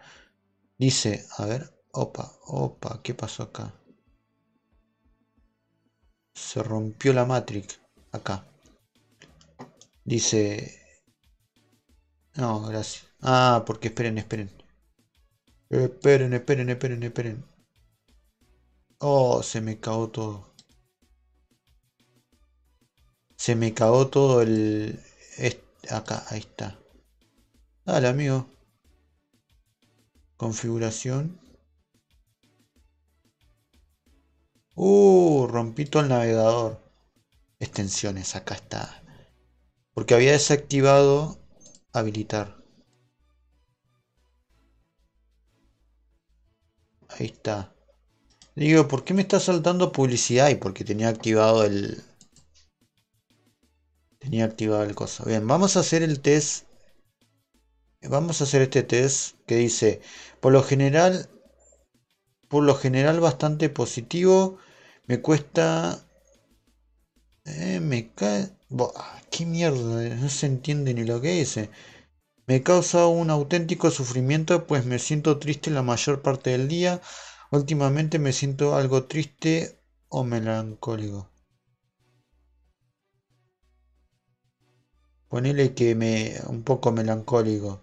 Dice, 0.79 1.27
a 1.37 1.47
ver, 1.47 1.78
opa, 1.93 2.33
opa, 2.47 3.01
¿qué 3.03 3.15
pasó 3.15 3.43
acá? 3.45 3.75
Se 6.35 6.63
rompió 6.63 7.13
la 7.13 7.25
Matrix. 7.25 7.81
Acá. 8.13 8.47
Dice... 10.05 10.81
No, 12.37 12.63
gracias. 12.63 13.07
Ah, 13.21 13.65
porque 13.67 13.89
esperen, 13.89 14.19
esperen. 14.19 14.51
Esperen, 15.71 16.33
esperen, 16.33 16.71
esperen, 16.71 17.03
esperen. 17.03 17.45
Oh, 19.01 19.43
se 19.43 19.61
me 19.61 19.79
cagó 19.81 20.09
todo. 20.11 20.55
Se 23.37 23.55
me 23.55 23.75
cagó 23.75 24.09
todo 24.09 24.43
el... 24.43 25.01
Acá, 25.91 26.25
ahí 26.29 26.41
está. 26.41 26.79
Dale, 27.85 28.09
amigo. 28.09 28.47
Configuración. 30.37 31.39
Uh, 34.81 35.49
rompí 35.49 35.87
todo 35.87 36.05
el 36.05 36.09
navegador. 36.09 36.81
Extensiones, 37.59 38.37
acá 38.37 38.55
está. 38.55 39.03
Porque 39.93 40.15
había 40.15 40.31
desactivado 40.31 41.37
habilitar. 41.93 42.63
Ahí 47.09 47.27
está. 47.27 47.75
Digo, 48.55 48.87
¿por 48.87 49.03
qué 49.03 49.15
me 49.15 49.23
está 49.23 49.41
saltando 49.41 49.91
publicidad? 49.91 50.49
Y 50.51 50.55
porque 50.55 50.85
tenía 50.85 51.09
activado 51.09 51.65
el... 51.65 52.01
Tenía 54.21 54.45
activado 54.45 54.85
el 54.85 54.95
coso. 54.95 55.25
Bien, 55.25 55.45
vamos 55.45 55.77
a 55.77 55.81
hacer 55.81 56.05
el 56.05 56.21
test. 56.21 56.69
Vamos 58.03 58.41
a 58.41 58.45
hacer 58.45 58.63
este 58.63 58.85
test 58.85 59.35
que 59.45 59.57
dice, 59.57 60.01
por 60.39 60.53
lo 60.53 60.63
general, 60.63 61.29
por 62.47 62.63
lo 62.63 62.77
general 62.77 63.19
bastante 63.19 63.71
positivo 63.71 64.59
me 65.09 65.21
cuesta... 65.21 65.99
Eh, 67.45 67.81
me 67.81 68.13
cae... 68.15 68.49
¿Qué 69.31 69.45
mierda? 69.45 70.15
No 70.15 70.29
se 70.29 70.47
entiende 70.47 70.95
ni 70.95 71.05
lo 71.05 71.21
que 71.21 71.33
dice. 71.33 71.71
Me 72.47 72.63
causa 72.63 73.07
un 73.09 73.31
auténtico 73.31 73.91
sufrimiento 73.91 74.67
pues 74.67 74.87
me 74.87 74.99
siento 74.99 75.39
triste 75.39 75.71
la 75.71 75.83
mayor 75.83 76.23
parte 76.23 76.51
del 76.51 76.69
día. 76.69 77.01
Últimamente 77.53 78.19
me 78.19 78.33
siento 78.33 78.77
algo 78.77 79.05
triste 79.05 79.81
o 80.09 80.25
melancólico. 80.25 81.31
Ponele 85.31 85.75
que 85.75 85.95
me... 85.95 86.13
un 86.49 86.63
poco 86.65 86.93
melancólico. 86.93 87.81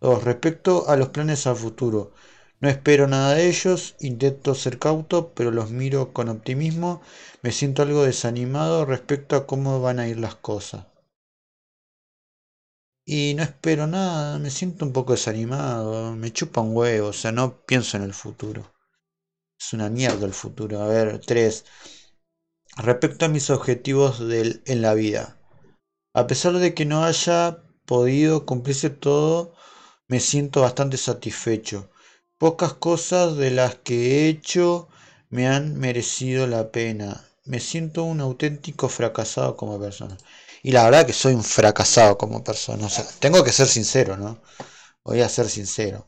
Dos, 0.00 0.24
respecto 0.24 0.88
a 0.88 0.96
los 0.96 1.10
planes 1.10 1.46
a 1.46 1.54
futuro. 1.54 2.12
No 2.60 2.68
espero 2.68 3.06
nada 3.08 3.34
de 3.34 3.48
ellos, 3.48 3.96
intento 4.00 4.54
ser 4.54 4.78
cauto, 4.78 5.32
pero 5.34 5.50
los 5.50 5.70
miro 5.70 6.12
con 6.12 6.28
optimismo. 6.28 7.00
Me 7.42 7.52
siento 7.52 7.82
algo 7.82 8.04
desanimado 8.04 8.84
respecto 8.84 9.34
a 9.34 9.46
cómo 9.46 9.80
van 9.80 9.98
a 9.98 10.08
ir 10.08 10.18
las 10.18 10.34
cosas. 10.34 10.86
Y 13.06 13.34
no 13.34 13.42
espero 13.42 13.86
nada, 13.86 14.38
me 14.38 14.50
siento 14.50 14.84
un 14.84 14.92
poco 14.92 15.12
desanimado, 15.12 16.14
me 16.16 16.32
chupa 16.32 16.60
un 16.60 16.76
huevo, 16.76 17.08
o 17.08 17.12
sea, 17.12 17.32
no 17.32 17.64
pienso 17.64 17.96
en 17.96 18.04
el 18.04 18.14
futuro. 18.14 18.72
Es 19.58 19.72
una 19.72 19.90
mierda 19.90 20.26
el 20.26 20.34
futuro. 20.34 20.80
A 20.82 20.86
ver, 20.86 21.20
tres. 21.20 21.64
Respecto 22.76 23.24
a 23.24 23.28
mis 23.28 23.48
objetivos 23.50 24.20
en 24.20 24.82
la 24.82 24.94
vida. 24.94 25.40
A 26.14 26.26
pesar 26.26 26.54
de 26.54 26.74
que 26.74 26.84
no 26.84 27.04
haya 27.04 27.62
podido 27.86 28.44
cumplirse 28.44 28.90
todo, 28.90 29.54
me 30.08 30.20
siento 30.20 30.62
bastante 30.62 30.96
satisfecho. 30.96 31.90
Pocas 32.40 32.72
cosas 32.72 33.36
de 33.36 33.50
las 33.50 33.74
que 33.74 34.24
he 34.24 34.28
hecho 34.28 34.88
me 35.28 35.46
han 35.46 35.78
merecido 35.78 36.46
la 36.46 36.72
pena. 36.72 37.22
Me 37.44 37.60
siento 37.60 38.02
un 38.04 38.22
auténtico 38.22 38.88
fracasado 38.88 39.58
como 39.58 39.78
persona. 39.78 40.16
Y 40.62 40.72
la 40.72 40.84
verdad 40.84 41.04
que 41.06 41.12
soy 41.12 41.34
un 41.34 41.44
fracasado 41.44 42.16
como 42.16 42.42
persona. 42.42 42.86
O 42.86 42.88
sea, 42.88 43.04
tengo 43.18 43.44
que 43.44 43.52
ser 43.52 43.66
sincero, 43.66 44.16
¿no? 44.16 44.40
Voy 45.04 45.20
a 45.20 45.28
ser 45.28 45.50
sincero. 45.50 46.06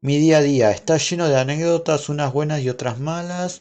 Mi 0.00 0.16
día 0.16 0.38
a 0.38 0.42
día 0.42 0.70
está 0.70 0.96
lleno 0.96 1.28
de 1.28 1.38
anécdotas, 1.38 2.08
unas 2.08 2.32
buenas 2.32 2.62
y 2.62 2.70
otras 2.70 2.98
malas. 2.98 3.60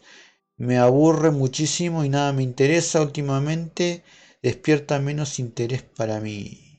Me 0.55 0.77
aburre 0.77 1.31
muchísimo 1.31 2.05
y 2.05 2.09
nada 2.09 2.31
me 2.31 2.43
interesa 2.43 3.01
últimamente. 3.01 4.05
Despierta 4.41 4.97
menos 4.99 5.39
interés 5.39 5.83
para 5.83 6.21
mí. 6.21 6.72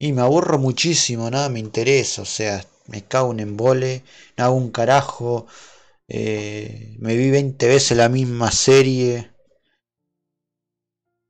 Y 0.00 0.12
me 0.12 0.22
aburro 0.22 0.58
muchísimo, 0.58 1.30
nada 1.30 1.48
me 1.48 1.60
interesa, 1.60 2.22
o 2.22 2.24
sea, 2.24 2.64
me 2.88 3.04
cago 3.06 3.30
en 3.30 3.38
embole, 3.38 4.02
no 4.36 4.44
hago 4.44 4.56
un 4.56 4.72
carajo, 4.72 5.46
eh, 6.08 6.96
me 6.98 7.16
vi 7.16 7.30
20 7.30 7.68
veces 7.68 7.96
la 7.96 8.08
misma 8.08 8.50
serie. 8.52 9.30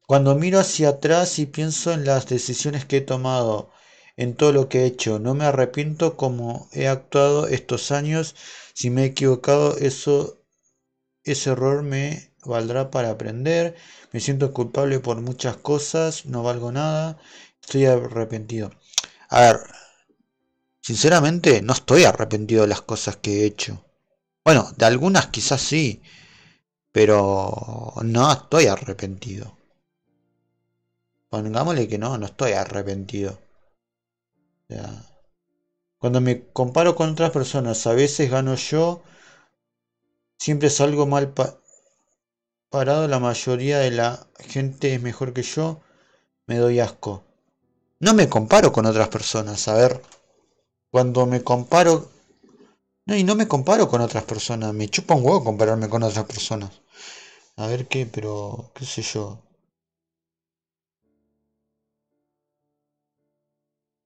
Cuando 0.07 0.35
miro 0.35 0.59
hacia 0.61 0.91
atrás 0.91 1.39
y 1.39 1.47
pienso 1.47 1.93
en 1.93 2.05
las 2.05 2.27
decisiones 2.27 2.85
que 2.85 2.99
he 2.99 3.01
tomado, 3.01 3.71
en 4.16 4.35
todo 4.37 4.53
lo 4.53 4.68
que 4.68 4.81
he 4.83 4.87
hecho, 4.87 5.18
no 5.18 5.35
me 5.35 5.45
arrepiento 5.47 6.16
como 6.16 6.68
he 6.73 6.87
actuado 6.87 7.49
estos 7.49 7.91
años, 7.91 8.35
si 8.75 8.91
me 8.91 9.03
he 9.03 9.07
equivocado, 9.07 9.79
eso, 9.79 10.43
ese 11.25 11.51
error 11.51 11.83
me 11.83 12.33
valdrá 12.45 12.91
para 12.91 13.11
aprender, 13.11 13.77
me 14.12 14.21
siento 14.21 14.53
culpable 14.53 15.01
por 15.01 15.21
muchas 15.23 15.57
cosas, 15.57 16.27
no 16.27 16.43
valgo 16.43 16.73
nada 16.73 17.18
Estoy 17.62 17.86
arrepentido. 17.86 18.70
A 19.28 19.40
ver, 19.40 19.61
sinceramente 20.80 21.62
no 21.62 21.72
estoy 21.72 22.04
arrepentido 22.04 22.62
de 22.62 22.68
las 22.68 22.82
cosas 22.82 23.16
que 23.16 23.42
he 23.42 23.44
hecho. 23.46 23.84
Bueno, 24.44 24.72
de 24.76 24.86
algunas 24.86 25.28
quizás 25.28 25.61
sí, 25.61 26.02
pero 26.92 27.94
no 28.02 28.32
estoy 28.32 28.66
arrepentido. 28.66 29.56
Pongámosle 31.28 31.88
que 31.88 31.98
no, 31.98 32.18
no 32.18 32.26
estoy 32.26 32.52
arrepentido. 32.52 33.38
O 34.68 34.72
sea, 34.72 35.04
cuando 35.98 36.20
me 36.20 36.48
comparo 36.52 36.94
con 36.96 37.11
otras 37.11 37.30
personas, 37.30 37.86
a 37.86 37.92
veces 37.92 38.30
gano 38.30 38.54
yo, 38.54 39.02
siempre 40.38 40.70
salgo 40.70 41.06
mal 41.06 41.34
parado, 42.70 43.06
la 43.06 43.18
mayoría 43.18 43.78
de 43.78 43.90
la 43.90 44.26
gente 44.38 44.94
es 44.94 45.02
mejor 45.02 45.32
que 45.32 45.42
yo, 45.42 45.82
me 46.46 46.56
doy 46.56 46.80
asco. 46.80 47.24
No 48.01 48.14
me 48.14 48.28
comparo 48.28 48.72
con 48.72 48.86
otras 48.86 49.09
personas. 49.09 49.68
A 49.68 49.74
ver, 49.74 50.03
cuando 50.90 51.26
me 51.26 51.42
comparo... 51.44 52.11
No, 53.07 53.16
y 53.16 53.24
no 53.24 53.34
me 53.34 53.48
comparo 53.48 53.88
con 53.88 54.01
otras 54.01 54.24
personas. 54.24 54.74
Me 54.74 54.88
chupa 54.88 55.14
un 55.14 55.24
huevo 55.24 55.44
compararme 55.44 55.88
con 55.88 56.03
otras 56.03 56.24
personas. 56.24 56.70
A 57.57 57.66
ver 57.68 57.88
qué, 57.88 58.07
pero... 58.07 58.72
qué 58.74 58.84
sé 58.86 59.03
yo. 59.03 59.42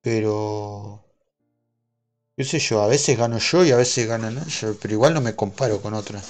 Pero... 0.03 1.03
qué 2.36 2.45
sé 2.45 2.59
yo, 2.61 2.82
a 2.82 2.86
veces 2.86 3.18
gano 3.18 3.38
yo 3.38 3.64
y 3.64 3.72
a 3.72 3.76
veces 3.76 4.07
ganan 4.07 4.38
ellos, 4.38 4.76
pero 4.80 4.95
igual 4.95 5.14
no 5.14 5.20
me 5.20 5.34
comparo 5.34 5.80
con 5.82 5.95
otras. 5.95 6.24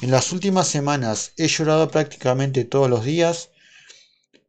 En 0.00 0.10
las 0.10 0.32
últimas 0.32 0.66
semanas 0.68 1.32
he 1.36 1.46
llorado 1.46 1.90
prácticamente 1.90 2.64
todos 2.64 2.90
los 2.90 3.04
días 3.04 3.50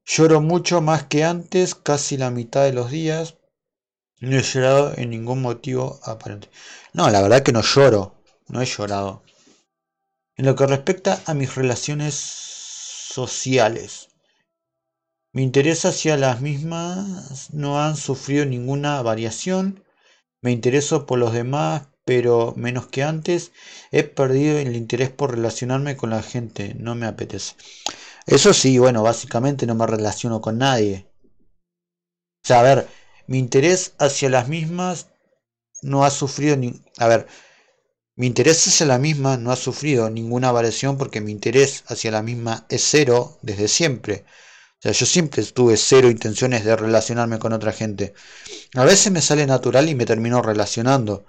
Lloro 0.06 0.41
mucho 0.41 0.82
más 0.82 1.04
que 1.06 1.24
antes, 1.24 1.76
casi 1.76 2.18
la 2.18 2.30
mitad 2.30 2.64
de 2.64 2.74
los 2.74 2.91
días. 2.91 3.38
No 4.20 4.38
he 4.38 4.41
llorado 4.41 4.93
en 4.97 5.10
ningún 5.10 5.41
motivo 5.41 5.99
aparente. 6.04 6.49
No, 6.93 7.10
la 7.10 7.22
verdad 7.22 7.43
que 7.43 7.51
no 7.51 7.62
lloro. 7.62 8.16
No 8.47 8.62
he 8.62 8.66
llorado. 8.66 9.24
En 10.36 10.45
lo 10.45 10.56
que 10.56 10.66
respecta 10.66 11.22
a 11.26 11.34
mis 11.34 11.56
relaciones 11.56 12.16
sociales. 12.16 14.10
Mi 15.32 15.43
interés 15.43 15.86
hacia 15.86 16.18
las 16.18 16.41
mismas 16.41 17.54
no 17.54 17.82
han 17.82 17.95
sufrido 17.95 18.45
ninguna 18.45 19.01
variación. 19.01 19.84
Me 20.41 20.51
intereso 20.51 21.06
por 21.06 21.18
los 21.18 21.34
demás, 21.34 21.88
pero 22.06 22.54
menos 22.56 22.88
que 22.88 23.04
antes. 23.04 23.51
He 23.91 24.04
perdido 24.04 24.58
el 24.60 24.76
interés 24.76 25.10
por 25.10 25.32
relacionarme 25.32 25.95
con 25.95 26.10
la 26.10 26.22
gente. 26.22 26.76
No 26.76 26.93
me 26.93 27.08
apetece. 27.08 27.56
Eso 28.26 28.54
sí, 28.54 28.78
bueno, 28.80 29.02
básicamente 29.04 29.66
no 29.66 29.76
me 29.76 29.88
relaciono 29.88 30.42
con 30.42 30.58
nadie. 30.58 31.08
O 32.44 32.48
sea, 32.48 32.60
a 32.60 32.64
ver, 32.64 32.88
mi 33.28 33.40
interés 33.40 33.94
hacia 34.00 34.30
las 34.30 34.48
mismas 34.48 35.08
no 35.82 36.06
ha 36.06 36.10
sufrido 36.12 36.56
ni... 36.58 36.82
A 36.98 37.08
ver, 37.08 37.28
mi 38.16 38.28
interés 38.28 38.68
hacia 38.68 38.86
la 38.88 38.98
misma 39.00 39.38
no 39.38 39.52
ha 39.52 39.56
sufrido 39.56 40.10
ninguna 40.10 40.52
variación 40.52 40.98
porque 40.98 41.22
mi 41.22 41.32
interés 41.32 41.84
hacia 41.88 42.12
la 42.12 42.22
misma 42.24 42.66
es 42.70 42.84
cero 42.90 43.40
desde 43.42 43.68
siempre. 43.68 44.26
O 44.80 44.82
sea, 44.84 44.92
yo 44.94 45.06
siempre 45.06 45.44
tuve 45.46 45.78
cero 45.78 46.10
intenciones 46.12 46.66
de 46.66 46.76
relacionarme 46.76 47.40
con 47.40 47.54
otra 47.54 47.72
gente. 47.74 48.14
A 48.76 48.84
veces 48.86 49.12
me 49.12 49.22
sale 49.22 49.46
natural 49.48 49.90
y 49.90 49.96
me 49.96 50.06
termino 50.06 50.42
relacionando. 50.42 51.26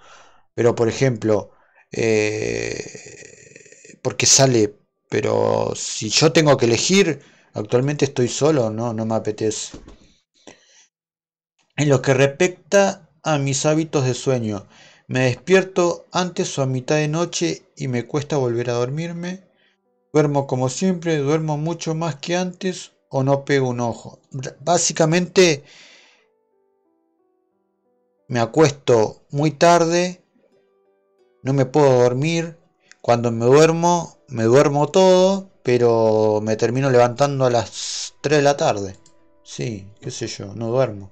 Pero, 0.54 0.74
por 0.74 0.88
ejemplo, 0.88 1.52
eh, 1.92 3.98
porque 4.02 4.26
sale, 4.26 4.74
pero 5.14 5.74
si 5.76 6.08
yo 6.08 6.32
tengo 6.32 6.56
que 6.56 6.64
elegir, 6.64 7.20
actualmente 7.52 8.04
estoy 8.04 8.26
solo, 8.26 8.68
no, 8.70 8.92
no 8.92 9.06
me 9.06 9.14
apetece. 9.14 9.78
En 11.76 11.88
lo 11.88 12.02
que 12.02 12.14
respecta 12.14 13.08
a 13.22 13.38
mis 13.38 13.64
hábitos 13.64 14.04
de 14.06 14.14
sueño, 14.14 14.66
me 15.06 15.26
despierto 15.26 16.06
antes 16.10 16.58
o 16.58 16.62
a 16.62 16.66
mitad 16.66 16.96
de 16.96 17.06
noche 17.06 17.62
y 17.76 17.86
me 17.86 18.06
cuesta 18.06 18.38
volver 18.38 18.70
a 18.70 18.72
dormirme. 18.72 19.44
Duermo 20.12 20.48
como 20.48 20.68
siempre, 20.68 21.18
duermo 21.18 21.58
mucho 21.58 21.94
más 21.94 22.16
que 22.16 22.34
antes 22.34 22.90
o 23.08 23.22
no 23.22 23.44
pego 23.44 23.68
un 23.68 23.78
ojo. 23.78 24.18
Básicamente 24.64 25.62
me 28.26 28.40
acuesto 28.40 29.22
muy 29.30 29.52
tarde, 29.52 30.24
no 31.44 31.52
me 31.52 31.66
puedo 31.66 32.02
dormir. 32.02 32.58
Cuando 33.00 33.30
me 33.30 33.44
duermo, 33.44 34.13
me 34.28 34.44
duermo 34.44 34.88
todo, 34.88 35.50
pero 35.62 36.40
me 36.42 36.56
termino 36.56 36.90
levantando 36.90 37.44
a 37.44 37.50
las 37.50 38.14
3 38.20 38.38
de 38.38 38.42
la 38.42 38.56
tarde. 38.56 38.96
Sí, 39.42 39.86
qué 40.00 40.10
sé 40.10 40.26
yo, 40.26 40.54
no 40.54 40.68
duermo. 40.68 41.10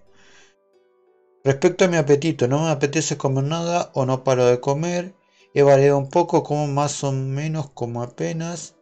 Respecto 1.45 1.85
a 1.85 1.89
mi 1.89 1.97
apetito, 1.97 2.47
no 2.47 2.65
me 2.65 2.71
apetece 2.71 3.17
comer 3.17 3.45
nada 3.45 3.91
o 3.95 4.07
no 4.07 4.23
paro 4.23 4.47
de 4.47 4.61
comer. 4.61 5.15
He 5.55 5.63
variado 5.63 5.99
un 5.99 6.09
poco, 6.09 6.45
como 6.45 6.67
más 6.69 7.03
o 7.05 7.13
menos, 7.13 7.71
como 7.71 8.03
apenas. 8.03 8.75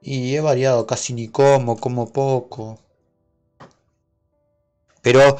Y 0.00 0.34
he 0.34 0.40
variado, 0.40 0.86
casi 0.86 1.12
ni 1.12 1.28
como, 1.28 1.76
como 1.76 2.12
poco. 2.12 2.80
Pero 5.02 5.36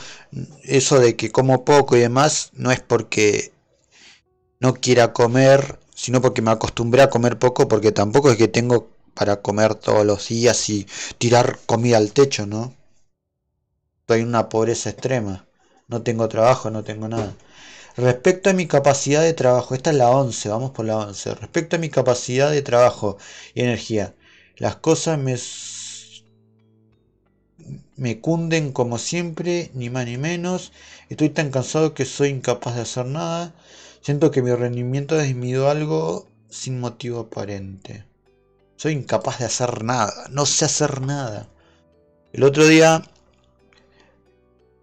eso 0.62 1.00
de 1.00 1.16
que 1.16 1.30
como 1.30 1.64
poco 1.64 1.96
y 1.96 2.00
demás 2.00 2.50
no 2.54 2.70
es 2.70 2.80
porque 2.80 3.52
no 4.60 4.74
quiera 4.74 5.12
comer, 5.12 5.78
sino 6.02 6.20
porque 6.22 6.42
me 6.42 6.52
acostumbré 6.52 7.02
a 7.02 7.10
comer 7.10 7.38
poco, 7.40 7.66
porque 7.66 7.90
tampoco 7.92 8.30
es 8.30 8.38
que 8.38 8.46
tengo 8.48 8.88
para 9.14 9.42
comer 9.42 9.74
todos 9.74 10.06
los 10.06 10.28
días 10.28 10.68
y 10.70 10.86
tirar 11.18 11.58
comida 11.66 11.96
al 11.98 12.12
techo, 12.12 12.46
¿no? 12.46 12.72
Estoy 14.00 14.22
en 14.22 14.28
una 14.28 14.48
pobreza 14.48 14.90
extrema. 14.90 15.46
No 15.86 16.02
tengo 16.02 16.28
trabajo, 16.28 16.68
no 16.70 16.82
tengo 16.82 17.06
nada. 17.06 17.36
Respecto 17.96 18.50
a 18.50 18.54
mi 18.54 18.66
capacidad 18.66 19.22
de 19.22 19.34
trabajo, 19.34 19.74
esta 19.74 19.90
es 19.90 19.96
la 19.96 20.10
11, 20.10 20.48
vamos 20.48 20.72
por 20.72 20.86
la 20.86 20.98
11. 20.98 21.34
Respecto 21.34 21.76
a 21.76 21.78
mi 21.80 21.90
capacidad 21.90 22.50
de 22.50 22.62
trabajo 22.62 23.18
y 23.54 23.62
energía, 23.62 24.14
las 24.58 24.76
cosas 24.76 25.18
me, 25.18 25.36
me 27.96 28.20
cunden 28.20 28.72
como 28.72 28.98
siempre, 28.98 29.70
ni 29.74 29.90
más 29.90 30.06
ni 30.06 30.16
menos. 30.16 30.72
Estoy 31.08 31.30
tan 31.30 31.50
cansado 31.50 31.94
que 31.94 32.04
soy 32.04 32.28
incapaz 32.30 32.74
de 32.76 32.82
hacer 32.82 33.06
nada. 33.06 33.54
Siento 34.00 34.30
que 34.30 34.42
mi 34.42 34.54
rendimiento 34.54 35.14
ha 35.14 35.22
disminuido 35.22 35.70
algo 35.70 36.28
sin 36.48 36.80
motivo 36.80 37.20
aparente. 37.20 38.04
Soy 38.76 38.92
incapaz 38.92 39.40
de 39.40 39.46
hacer 39.46 39.82
nada. 39.82 40.12
No 40.30 40.46
sé 40.46 40.64
hacer 40.64 41.00
nada. 41.02 41.48
El 42.32 42.44
otro 42.44 42.66
día 42.66 43.02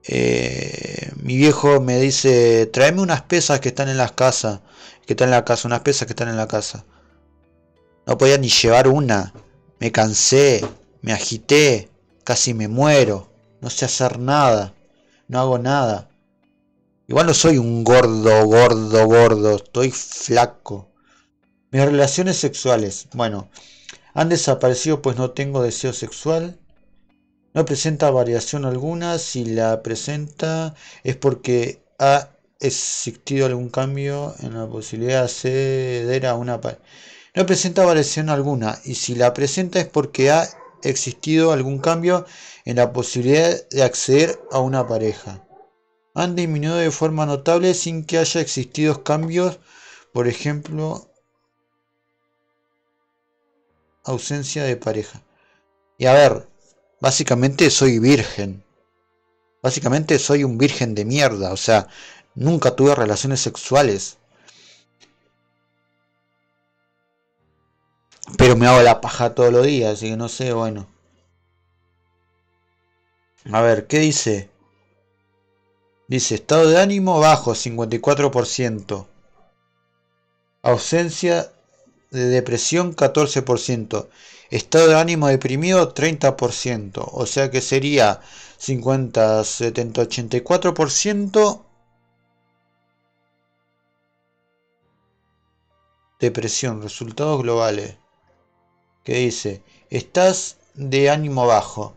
eh, 0.08 1.12
mi 1.16 1.36
viejo 1.38 1.82
me 1.82 2.00
dice, 2.00 2.68
tráeme 2.68 3.02
unas 3.02 3.24
pesas 3.24 3.60
que 3.60 3.70
están 3.70 3.90
en 3.90 3.98
las 3.98 4.12
casas. 4.12 4.60
Que 5.06 5.14
están 5.14 5.30
en 5.30 5.32
la 5.32 5.46
casa, 5.46 5.68
unas 5.68 5.82
pesas 5.82 6.06
que 6.06 6.14
están 6.14 6.30
en 6.30 6.38
la 6.38 6.48
casa. 6.48 6.86
No 8.06 8.18
podía 8.18 8.38
ni 8.38 8.50
llevar 8.50 8.88
una. 8.88 9.34
Me 9.80 9.92
cansé, 9.92 10.66
me 11.02 11.14
agité, 11.14 11.90
casi 12.24 12.54
me 12.54 12.68
muero. 12.68 13.30
No 13.62 13.70
sé 13.70 13.86
hacer 13.86 14.20
nada. 14.20 14.74
No 15.28 15.40
hago 15.40 15.58
nada. 15.58 16.10
Igual 17.08 17.28
no 17.28 17.34
soy 17.34 17.58
un 17.58 17.84
gordo, 17.84 18.46
gordo, 18.46 19.06
gordo. 19.06 19.56
Estoy 19.58 19.92
flaco. 19.92 20.92
Mis 21.72 21.84
relaciones 21.84 22.38
sexuales. 22.38 23.08
Bueno, 23.14 23.50
han 24.14 24.30
desaparecido 24.30 25.02
pues 25.02 25.18
no 25.18 25.32
tengo 25.32 25.62
deseo 25.62 25.94
sexual. 25.94 26.60
No 27.54 27.66
presenta 27.66 28.10
variación 28.12 28.66
alguna. 28.66 29.20
Si 29.20 29.46
la 29.46 29.84
presenta 29.84 30.76
es 31.04 31.16
porque 31.16 31.84
ha 32.00 32.30
existido 32.60 33.46
algún 33.46 33.70
cambio 33.70 34.34
en 34.40 34.54
la 34.58 34.68
posibilidad 34.68 35.20
de 35.20 35.26
acceder 35.26 36.26
a 36.26 36.36
una 36.36 36.60
no 37.36 37.46
presenta 37.46 37.84
variación 37.84 38.30
alguna 38.30 38.80
y 38.86 38.96
si 38.96 39.14
la 39.14 39.34
presenta 39.34 39.82
es 39.82 39.88
porque 39.88 40.32
ha 40.32 40.48
existido 40.84 41.52
algún 41.52 41.80
cambio 41.80 42.26
en 42.64 42.78
la 42.78 42.94
posibilidad 42.94 43.68
de 43.70 43.84
acceder 43.84 44.40
a 44.52 44.60
una 44.60 44.88
pareja. 44.88 45.45
Han 46.16 46.36
disminuido 46.36 46.78
de 46.78 46.92
forma 46.92 47.26
notable 47.26 47.74
sin 47.74 48.06
que 48.06 48.18
haya 48.18 48.40
existido 48.42 49.04
cambios, 49.04 49.60
por 50.14 50.28
ejemplo, 50.28 51.12
ausencia 54.06 54.64
de 54.64 54.78
pareja. 54.78 55.22
Y 55.98 56.06
a 56.06 56.14
ver, 56.14 56.48
básicamente 57.02 57.70
soy 57.70 58.00
virgen. 58.00 58.64
Básicamente 59.62 60.18
soy 60.18 60.44
un 60.46 60.58
virgen 60.58 60.96
de 60.96 61.04
mierda, 61.06 61.52
o 61.52 61.58
sea, 61.58 61.90
nunca 62.34 62.76
tuve 62.76 62.96
relaciones 62.96 63.42
sexuales. 63.42 64.18
Pero 68.38 68.56
me 68.56 68.68
hago 68.68 68.82
la 68.82 69.02
paja 69.02 69.36
todos 69.36 69.52
los 69.52 69.66
días, 69.66 69.94
así 69.94 70.10
que 70.10 70.18
no 70.18 70.30
sé, 70.30 70.54
bueno. 70.54 70.88
A 73.52 73.62
ver, 73.62 73.88
¿qué 73.88 74.00
dice? 74.00 74.55
Dice, 76.08 76.36
estado 76.36 76.68
de 76.70 76.80
ánimo 76.80 77.20
bajo, 77.20 77.56
54%. 77.56 79.08
Ausencia 80.62 81.52
de 82.12 82.26
depresión, 82.28 82.96
14%. 82.96 84.08
Estado 84.52 84.88
de 84.90 84.96
ánimo 85.00 85.28
deprimido, 85.28 85.94
30%. 85.94 87.10
O 87.12 87.26
sea 87.26 87.50
que 87.50 87.62
sería 87.62 88.22
50, 88.58 89.44
70, 89.44 90.02
84%. 90.04 91.62
Depresión, 96.20 96.82
resultados 96.82 97.42
globales 97.42 97.98
que 99.06 99.14
dice, 99.18 99.64
estás 99.90 100.58
de 100.74 101.10
ánimo 101.10 101.46
bajo. 101.46 101.96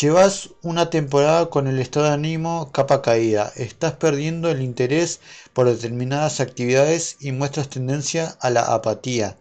Llevas 0.00 0.48
una 0.62 0.88
temporada 0.88 1.50
con 1.50 1.66
el 1.66 1.78
estado 1.78 2.06
de 2.06 2.12
ánimo 2.12 2.72
capa 2.72 3.02
caída. 3.02 3.52
Estás 3.56 3.92
perdiendo 3.92 4.48
el 4.48 4.62
interés 4.62 5.20
por 5.52 5.66
determinadas 5.66 6.40
actividades 6.40 7.18
y 7.20 7.32
muestras 7.32 7.68
tendencia 7.68 8.38
a 8.40 8.48
la 8.48 8.62
apatía. 8.62 9.36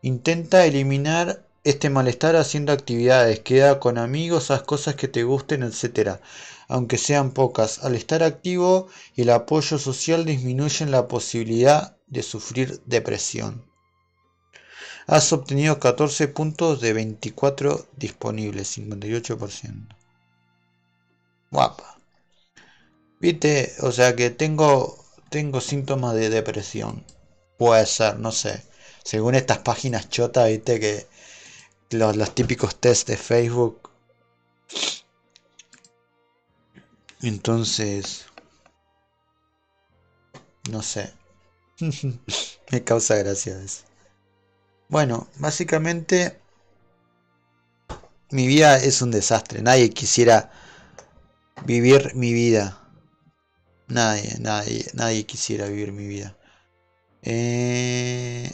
Intenta 0.00 0.64
eliminar 0.64 1.46
este 1.62 1.90
malestar 1.90 2.36
haciendo 2.36 2.72
actividades, 2.72 3.40
queda 3.40 3.78
con 3.78 3.98
amigos, 3.98 4.50
haz 4.50 4.62
cosas 4.62 4.94
que 4.94 5.08
te 5.08 5.24
gusten, 5.24 5.62
etc. 5.62 6.20
Aunque 6.68 6.96
sean 6.96 7.32
pocas, 7.32 7.84
al 7.84 7.96
estar 7.96 8.22
activo 8.22 8.88
y 9.14 9.22
el 9.22 9.30
apoyo 9.30 9.76
social 9.76 10.24
disminuyen 10.24 10.90
la 10.90 11.06
posibilidad 11.06 11.98
de 12.06 12.22
sufrir 12.22 12.80
depresión. 12.86 13.75
Has 15.06 15.32
obtenido 15.32 15.80
14 15.80 16.28
puntos 16.28 16.80
de 16.82 16.92
24 16.92 17.86
disponibles, 17.96 18.68
58%. 18.68 19.96
Guapa. 21.50 21.98
Viste, 23.20 23.52
o 23.88 23.90
sea 23.92 24.16
que 24.16 24.30
tengo, 24.30 24.70
tengo 25.30 25.60
síntomas 25.60 26.14
de 26.14 26.30
depresión. 26.30 27.04
Puede 27.58 27.84
ser, 27.86 28.18
no 28.18 28.32
sé. 28.32 28.62
Según 29.04 29.34
estas 29.34 29.58
páginas 29.58 30.08
chotas, 30.08 30.48
viste 30.48 30.80
que 30.80 31.06
los, 31.90 32.16
los 32.16 32.34
típicos 32.34 32.76
test 32.76 33.08
de 33.08 33.16
Facebook. 33.18 33.90
Entonces, 37.20 38.24
No 40.70 40.82
sé. 40.82 41.12
Me 42.72 42.84
causa 42.84 43.16
gracia 43.16 43.58
eso. 43.62 43.85
Bueno, 44.88 45.28
básicamente 45.38 46.40
mi 48.30 48.46
vida 48.46 48.76
es 48.78 49.02
un 49.02 49.10
desastre. 49.10 49.62
Nadie 49.62 49.90
quisiera 49.90 50.50
vivir 51.64 52.14
mi 52.14 52.32
vida. 52.32 52.82
Nadie, 53.88 54.36
nadie, 54.40 54.84
nadie 54.94 55.26
quisiera 55.26 55.66
vivir 55.66 55.92
mi 55.92 56.06
vida. 56.06 56.36
Eh, 57.22 58.50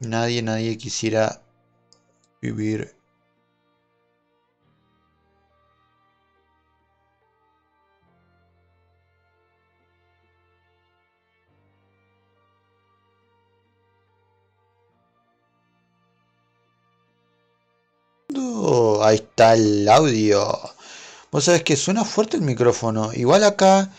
nadie, 0.00 0.42
nadie 0.42 0.76
quisiera 0.76 1.42
vivir 2.42 2.95
ahí 19.02 19.16
está 19.16 19.54
el 19.54 19.88
audio. 19.88 20.46
Vos 21.30 21.44
sabés 21.44 21.62
que 21.62 21.76
suena 21.76 22.04
fuerte 22.04 22.36
el 22.36 22.42
micrófono. 22.42 23.12
Igual 23.12 23.44
acá, 23.44 23.90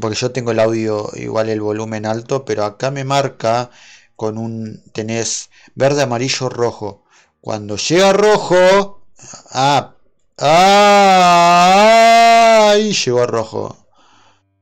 porque 0.00 0.16
yo 0.16 0.32
tengo 0.32 0.50
el 0.52 0.60
audio 0.60 1.10
igual 1.14 1.48
el 1.48 1.60
volumen 1.60 2.06
alto, 2.06 2.44
pero 2.44 2.64
acá 2.64 2.90
me 2.90 3.04
marca 3.04 3.70
con 4.16 4.38
un 4.38 4.82
tenés 4.92 5.50
verde, 5.74 6.02
amarillo, 6.02 6.48
rojo. 6.48 7.04
Cuando 7.40 7.76
llega 7.76 8.12
rojo, 8.12 9.02
ah, 9.52 9.94
ah, 10.38 11.54
llegó 12.76 13.22
a 13.22 13.26
rojo. 13.26 13.76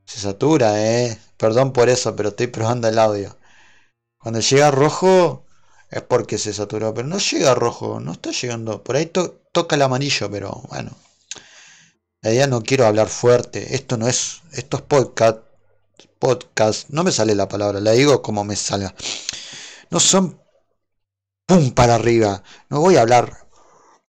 Se 0.05 0.19
satura, 0.19 0.81
eh. 0.81 1.17
Perdón 1.37 1.73
por 1.73 1.89
eso, 1.89 2.15
pero 2.15 2.29
estoy 2.29 2.47
probando 2.47 2.87
el 2.87 2.99
audio. 2.99 3.37
Cuando 4.17 4.39
llega 4.39 4.71
rojo, 4.71 5.45
es 5.93 6.01
porque 6.01 6.39
se 6.39 6.53
saturó, 6.53 6.91
pero 6.91 7.07
no 7.07 7.19
llega 7.19 7.53
rojo, 7.53 7.99
no 7.99 8.13
está 8.13 8.31
llegando. 8.31 8.83
Por 8.83 8.95
ahí 8.95 9.05
toca 9.05 9.75
el 9.75 9.81
amarillo, 9.83 10.29
pero 10.31 10.63
bueno. 10.69 10.91
La 12.21 12.31
idea 12.31 12.47
no 12.47 12.63
quiero 12.63 12.87
hablar 12.87 13.09
fuerte. 13.09 13.75
Esto 13.75 13.95
no 13.97 14.07
es. 14.07 14.41
Esto 14.53 14.77
es 14.77 14.83
podcast. 14.83 15.39
Podcast. 16.17 16.89
No 16.89 17.03
me 17.03 17.11
sale 17.11 17.35
la 17.35 17.47
palabra, 17.47 17.79
la 17.79 17.91
digo 17.91 18.23
como 18.23 18.43
me 18.43 18.55
salga. 18.55 18.95
No 19.91 19.99
son. 19.99 20.41
¡Pum! 21.45 21.71
para 21.71 21.95
arriba. 21.95 22.41
No 22.69 22.79
voy 22.79 22.95
a 22.95 23.01
hablar. 23.01 23.47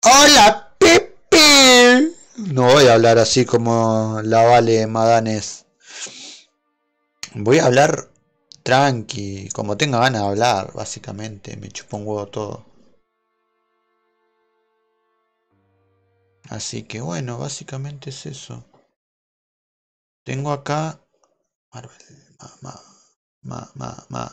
¡Hola, 0.03 0.77
Pepe! 0.79 2.13
No 2.37 2.73
voy 2.73 2.87
a 2.87 2.95
hablar 2.95 3.19
así 3.19 3.45
como 3.45 4.21
la 4.23 4.45
Vale 4.45 4.87
Madanes. 4.87 5.67
Voy 7.35 7.59
a 7.59 7.67
hablar 7.67 8.09
tranqui, 8.67 9.49
como 9.57 9.77
tenga 9.81 9.99
ganas 10.01 10.21
de 10.23 10.29
hablar, 10.29 10.73
básicamente, 10.75 11.57
me 11.57 11.69
chupa 11.71 11.97
un 11.97 12.07
huevo 12.07 12.27
todo. 12.27 12.55
Así 16.51 16.83
que 16.83 17.01
bueno, 17.01 17.39
básicamente 17.39 18.11
es 18.11 18.27
eso. 18.27 18.65
Tengo 20.27 20.51
acá 20.53 21.01
Marvel, 21.73 22.19
ma, 22.63 22.75
ma, 23.49 23.61
ma, 23.75 23.91
ma, 24.11 24.25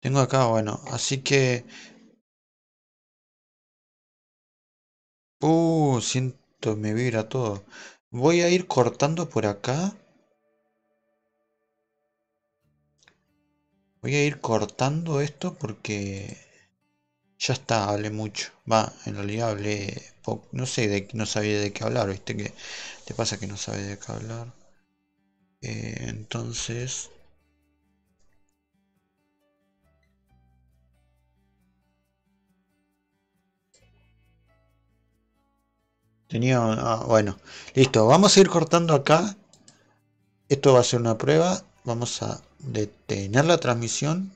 Tengo 0.00 0.18
acá, 0.20 0.46
bueno, 0.46 0.80
así 0.90 1.18
que 1.22 1.64
Uh, 5.40 6.00
siento, 6.00 6.76
me 6.76 6.94
vibra 6.94 7.28
todo. 7.28 7.64
Voy 8.12 8.40
a 8.42 8.50
ir 8.50 8.68
cortando 8.68 9.28
por 9.28 9.46
acá. 9.46 9.96
Voy 14.02 14.12
a 14.16 14.24
ir 14.24 14.40
cortando 14.40 15.20
esto 15.20 15.54
porque 15.54 16.36
ya 17.38 17.54
está, 17.54 17.88
hablé 17.88 18.10
mucho. 18.10 18.52
Va, 18.70 18.92
en 19.06 19.14
realidad 19.16 19.50
hablé 19.50 20.02
poco. 20.22 20.46
No 20.52 20.66
sé, 20.66 20.88
de, 20.88 21.08
no 21.14 21.26
sabía 21.26 21.58
de 21.60 21.72
qué 21.72 21.84
hablar, 21.84 22.08
¿viste? 22.10 22.36
Que 22.36 22.52
te 23.06 23.14
pasa 23.14 23.38
que 23.38 23.46
no 23.48 23.56
sabes 23.56 23.88
de 23.88 23.98
qué 23.98 24.12
hablar. 24.12 24.52
Eh, 25.62 25.94
entonces... 26.08 27.10
Tenía... 36.28 36.58
Ah, 36.62 37.04
bueno, 37.06 37.36
listo. 37.74 38.06
Vamos 38.06 38.36
a 38.36 38.40
ir 38.40 38.48
cortando 38.48 38.94
acá. 38.94 39.36
Esto 40.48 40.72
va 40.74 40.80
a 40.80 40.84
ser 40.84 41.00
una 41.00 41.16
prueba. 41.16 41.62
Vamos 41.84 42.22
a 42.22 42.42
detener 42.58 43.44
la 43.44 43.58
transmisión 43.58 44.32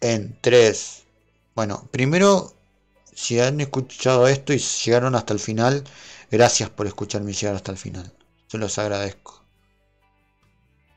en 0.00 0.36
3. 0.40 1.02
Bueno, 1.54 1.88
primero, 1.90 2.52
si 3.14 3.40
han 3.40 3.60
escuchado 3.60 4.26
esto 4.26 4.52
y 4.52 4.58
llegaron 4.58 5.14
hasta 5.14 5.32
el 5.32 5.40
final, 5.40 5.84
gracias 6.30 6.70
por 6.70 6.86
escucharme 6.86 7.32
llegar 7.32 7.56
hasta 7.56 7.72
el 7.72 7.78
final. 7.78 8.12
Se 8.48 8.58
los 8.58 8.78
agradezco. 8.78 9.42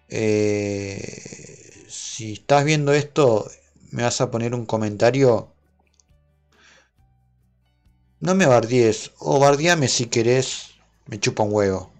Eh, 0.09 1.85
si 1.87 2.33
estás 2.33 2.63
viendo 2.65 2.93
esto, 2.93 3.49
me 3.91 4.03
vas 4.03 4.21
a 4.21 4.31
poner 4.31 4.53
un 4.53 4.65
comentario. 4.65 5.51
No 8.19 8.33
me 8.33 8.45
bardies, 8.45 9.11
o 9.19 9.39
bardiame 9.39 9.87
si 9.87 10.07
querés, 10.07 10.71
me 11.05 11.19
chupa 11.19 11.43
un 11.43 11.53
huevo. 11.53 11.91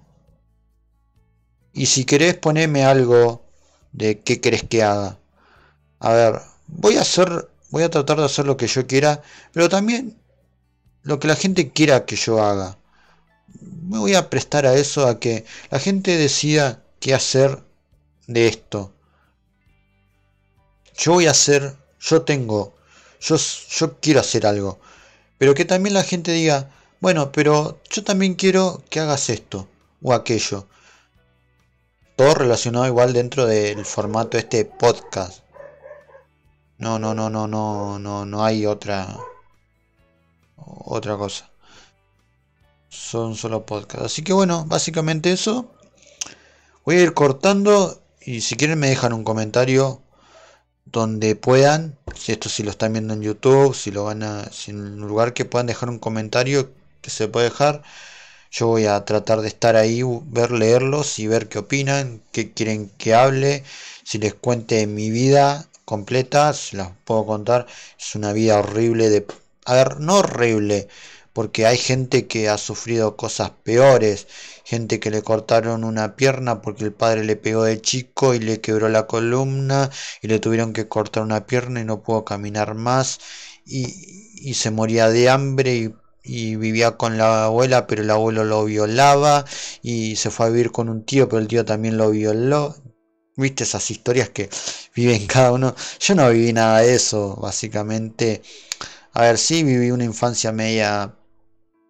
Y 1.73 1.88
si 1.88 2.05
querés 2.05 2.36
ponerme 2.36 2.86
algo 2.86 3.44
de 3.95 4.19
qué 4.19 4.41
querés 4.41 4.63
que 4.63 4.83
haga. 4.83 5.17
A 5.99 6.13
ver, 6.13 6.41
voy 6.67 6.97
a 6.97 7.01
hacer, 7.01 7.49
voy 7.69 7.83
a 7.83 7.89
tratar 7.89 8.17
de 8.17 8.25
hacer 8.25 8.45
lo 8.45 8.57
que 8.57 8.67
yo 8.67 8.85
quiera, 8.85 9.21
pero 9.53 9.69
también 9.69 10.17
lo 11.03 11.19
que 11.19 11.27
la 11.27 11.35
gente 11.35 11.71
quiera 11.71 12.05
que 12.05 12.15
yo 12.15 12.43
haga. 12.43 12.77
Me 13.61 13.97
voy 13.97 14.15
a 14.15 14.29
prestar 14.29 14.65
a 14.65 14.75
eso, 14.75 15.07
a 15.07 15.19
que 15.19 15.45
la 15.71 15.79
gente 15.79 16.17
decida 16.17 16.83
qué 16.99 17.13
hacer 17.13 17.63
de 18.27 18.47
esto. 18.47 18.91
Yo 20.97 21.13
voy 21.13 21.27
a 21.27 21.31
hacer, 21.31 21.75
yo 21.99 22.23
tengo, 22.23 22.75
yo, 23.21 23.37
yo 23.37 23.99
quiero 23.99 24.19
hacer 24.19 24.45
algo. 24.45 24.79
Pero 25.37 25.53
que 25.53 25.65
también 25.65 25.93
la 25.93 26.03
gente 26.03 26.31
diga, 26.31 26.69
bueno, 26.99 27.31
pero 27.31 27.79
yo 27.89 28.03
también 28.03 28.35
quiero 28.35 28.83
que 28.89 28.99
hagas 28.99 29.29
esto 29.29 29.67
o 30.01 30.13
aquello 30.13 30.67
todo 32.16 32.34
relacionado 32.34 32.88
igual 32.88 33.13
dentro 33.13 33.45
del 33.45 33.86
formato 33.86 34.38
este 34.38 34.66
podcast. 34.66 35.43
No, 36.78 36.99
no, 36.99 37.13
no, 37.13 37.30
no, 37.30 37.47
no, 37.47 37.99
no, 37.99 38.26
no 38.26 38.43
hay 38.43 38.66
otra 38.66 39.18
otra 40.55 41.18
cosa. 41.18 41.49
Son 42.89 43.36
solo 43.36 43.66
podcast. 43.66 44.05
Así 44.05 44.24
que 44.24 44.34
bueno, 44.34 44.66
básicamente 44.66 45.32
eso. 45.32 45.72
Voy 46.86 46.97
a 46.97 47.01
ir 47.01 47.13
cortando 47.13 48.01
y 48.22 48.41
si 48.41 48.55
quieren 48.55 48.80
me 48.80 48.89
dejan 48.89 49.13
un 49.13 49.24
comentario 49.24 50.01
donde 50.86 51.36
puedan, 51.36 51.97
si 52.16 52.32
esto 52.32 52.47
si 52.47 52.63
lo 52.63 52.70
están 52.70 52.93
viendo 52.93 53.13
en 53.13 53.22
YouTube, 53.22 53.76
si 53.76 53.91
lo 53.91 54.05
van 54.05 54.24
a, 54.24 54.51
si 54.51 54.72
en 54.72 54.78
un 54.78 55.07
lugar 55.07 55.34
que 55.34 55.45
puedan 55.45 55.68
dejar 55.68 55.89
un 55.89 55.99
comentario 55.99 56.72
que 57.01 57.09
se 57.09 57.28
puede 57.28 57.49
dejar 57.49 57.82
yo 58.56 58.68
voy 58.68 58.86
a 58.86 59.03
tratar 59.03 59.41
de 59.41 59.49
estar 59.49 59.76
ahí, 59.76 60.01
ver, 60.28 60.51
leerlos 60.51 61.20
y 61.20 61.28
ver 61.28 61.49
qué 61.49 61.60
opinan, 61.60 62.22
qué 62.32 62.53
quieren 62.53 62.89
que 62.97 63.14
hable, 63.14 63.64
si 64.03 64.18
les 64.18 64.34
cuente 64.34 64.88
mi 64.88 65.10
vida 65.12 65.68
completa, 65.84 66.53
si 66.53 66.78
las 66.78 66.91
puedo 67.03 67.26
contar. 67.26 67.68
Es 67.99 68.16
una 68.16 68.32
vida 68.34 68.58
horrible 68.60 69.10
de... 69.10 69.26
A 69.66 69.74
ver, 69.74 69.99
no 69.99 70.20
horrible, 70.20 70.88
porque 71.34 71.66
hay 71.66 71.78
gente 71.78 72.28
que 72.28 72.47
ha 72.47 72.58
sufrido 72.58 73.18
cosas 73.18 73.51
peores, 73.64 74.28
gente 74.64 74.99
que 75.01 75.12
le 75.12 75.22
cortaron 75.22 75.84
una 75.84 76.16
pierna 76.16 76.62
porque 76.62 76.86
el 76.86 76.93
padre 76.93 77.26
le 77.26 77.36
pegó 77.36 77.64
de 77.66 77.82
chico 77.82 78.34
y 78.34 78.39
le 78.39 78.62
quebró 78.62 78.88
la 78.89 79.06
columna 79.08 79.89
y 80.22 80.28
le 80.28 80.39
tuvieron 80.39 80.72
que 80.72 80.88
cortar 80.88 81.24
una 81.24 81.45
pierna 81.45 81.82
y 81.82 81.86
no 81.86 82.01
pudo 82.03 82.24
caminar 82.24 82.74
más 82.76 83.20
y, 83.66 83.86
y 84.49 84.53
se 84.53 84.72
moría 84.72 85.10
de 85.10 85.30
hambre 85.30 85.76
y 85.76 85.93
y 86.26 86.55
vivía 86.55 86.97
con 86.97 87.17
la 87.17 87.45
abuela, 87.45 87.88
pero 87.88 88.01
el 88.01 88.09
abuelo 88.11 88.43
lo 88.43 88.65
violaba 88.65 89.45
y 89.82 90.15
se 90.17 90.32
fue 90.32 90.47
a 90.47 90.49
vivir 90.49 90.71
con 90.71 90.89
un 90.89 91.05
tío, 91.05 91.30
pero 91.30 91.39
el 91.39 91.47
tío 91.47 91.65
también 91.65 91.97
lo 91.97 92.11
violó. 92.11 92.76
Viste 93.38 93.63
esas 93.63 93.91
historias 93.91 94.30
que 94.30 94.49
viven 94.95 95.28
cada 95.28 95.51
uno. 95.51 95.76
Yo 95.99 96.15
no 96.15 96.30
viví 96.30 96.53
nada 96.53 96.80
de 96.80 96.95
eso, 96.95 97.36
básicamente. 97.38 98.41
A 99.13 99.23
ver, 99.23 99.38
sí 99.38 99.63
viví 99.63 99.91
una 99.91 100.05
infancia 100.05 100.51
media 100.51 101.15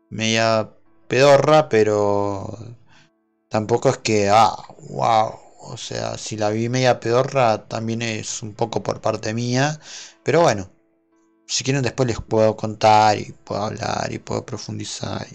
media 0.10 0.70
pedorra, 1.08 1.70
pero 1.70 2.58
tampoco 3.50 3.90
es 3.90 3.98
que 3.98 4.30
ah, 4.30 4.56
wow, 4.90 5.34
o 5.62 5.78
sea, 5.78 6.18
si 6.18 6.38
la 6.38 6.50
viví 6.50 6.70
media 6.70 7.00
pedorra 7.00 7.68
también 7.68 8.02
es 8.02 8.42
un 8.44 8.54
poco 8.54 8.84
por 8.84 9.02
parte 9.02 9.34
mía, 9.34 9.80
pero 10.24 10.42
bueno, 10.42 10.70
si 11.48 11.64
quieren 11.64 11.84
después 11.84 12.08
les 12.08 12.20
puedo 12.20 12.56
contar 12.56 13.18
y 13.18 13.34
puedo 13.44 13.62
hablar 13.62 14.12
y 14.12 14.20
puedo 14.20 14.46
profundizar 14.46 15.28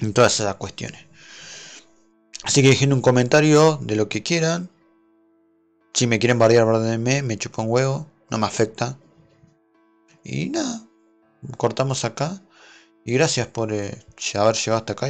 en 0.00 0.12
todas 0.12 0.40
esas 0.40 0.56
cuestiones. 0.56 1.06
Así 2.44 2.62
que 2.62 2.68
dejen 2.68 2.92
un 2.92 3.02
comentario 3.02 3.78
de 3.82 3.96
lo 3.96 4.08
que 4.08 4.22
quieran. 4.22 4.70
Si 5.92 6.06
me 6.06 6.18
quieren 6.18 6.38
bardear, 6.38 6.64
bardenme, 6.64 7.22
me 7.22 7.36
chupa 7.36 7.62
un 7.62 7.70
huevo, 7.70 8.10
no 8.30 8.38
me 8.38 8.46
afecta. 8.46 8.98
Y 10.24 10.50
nada, 10.50 10.86
cortamos 11.56 12.04
acá. 12.04 12.42
Y 13.04 13.14
gracias 13.14 13.48
por 13.48 13.72
eh, 13.72 14.04
haber 14.34 14.54
llegado 14.54 14.78
hasta 14.78 14.92
acá. 14.92 15.08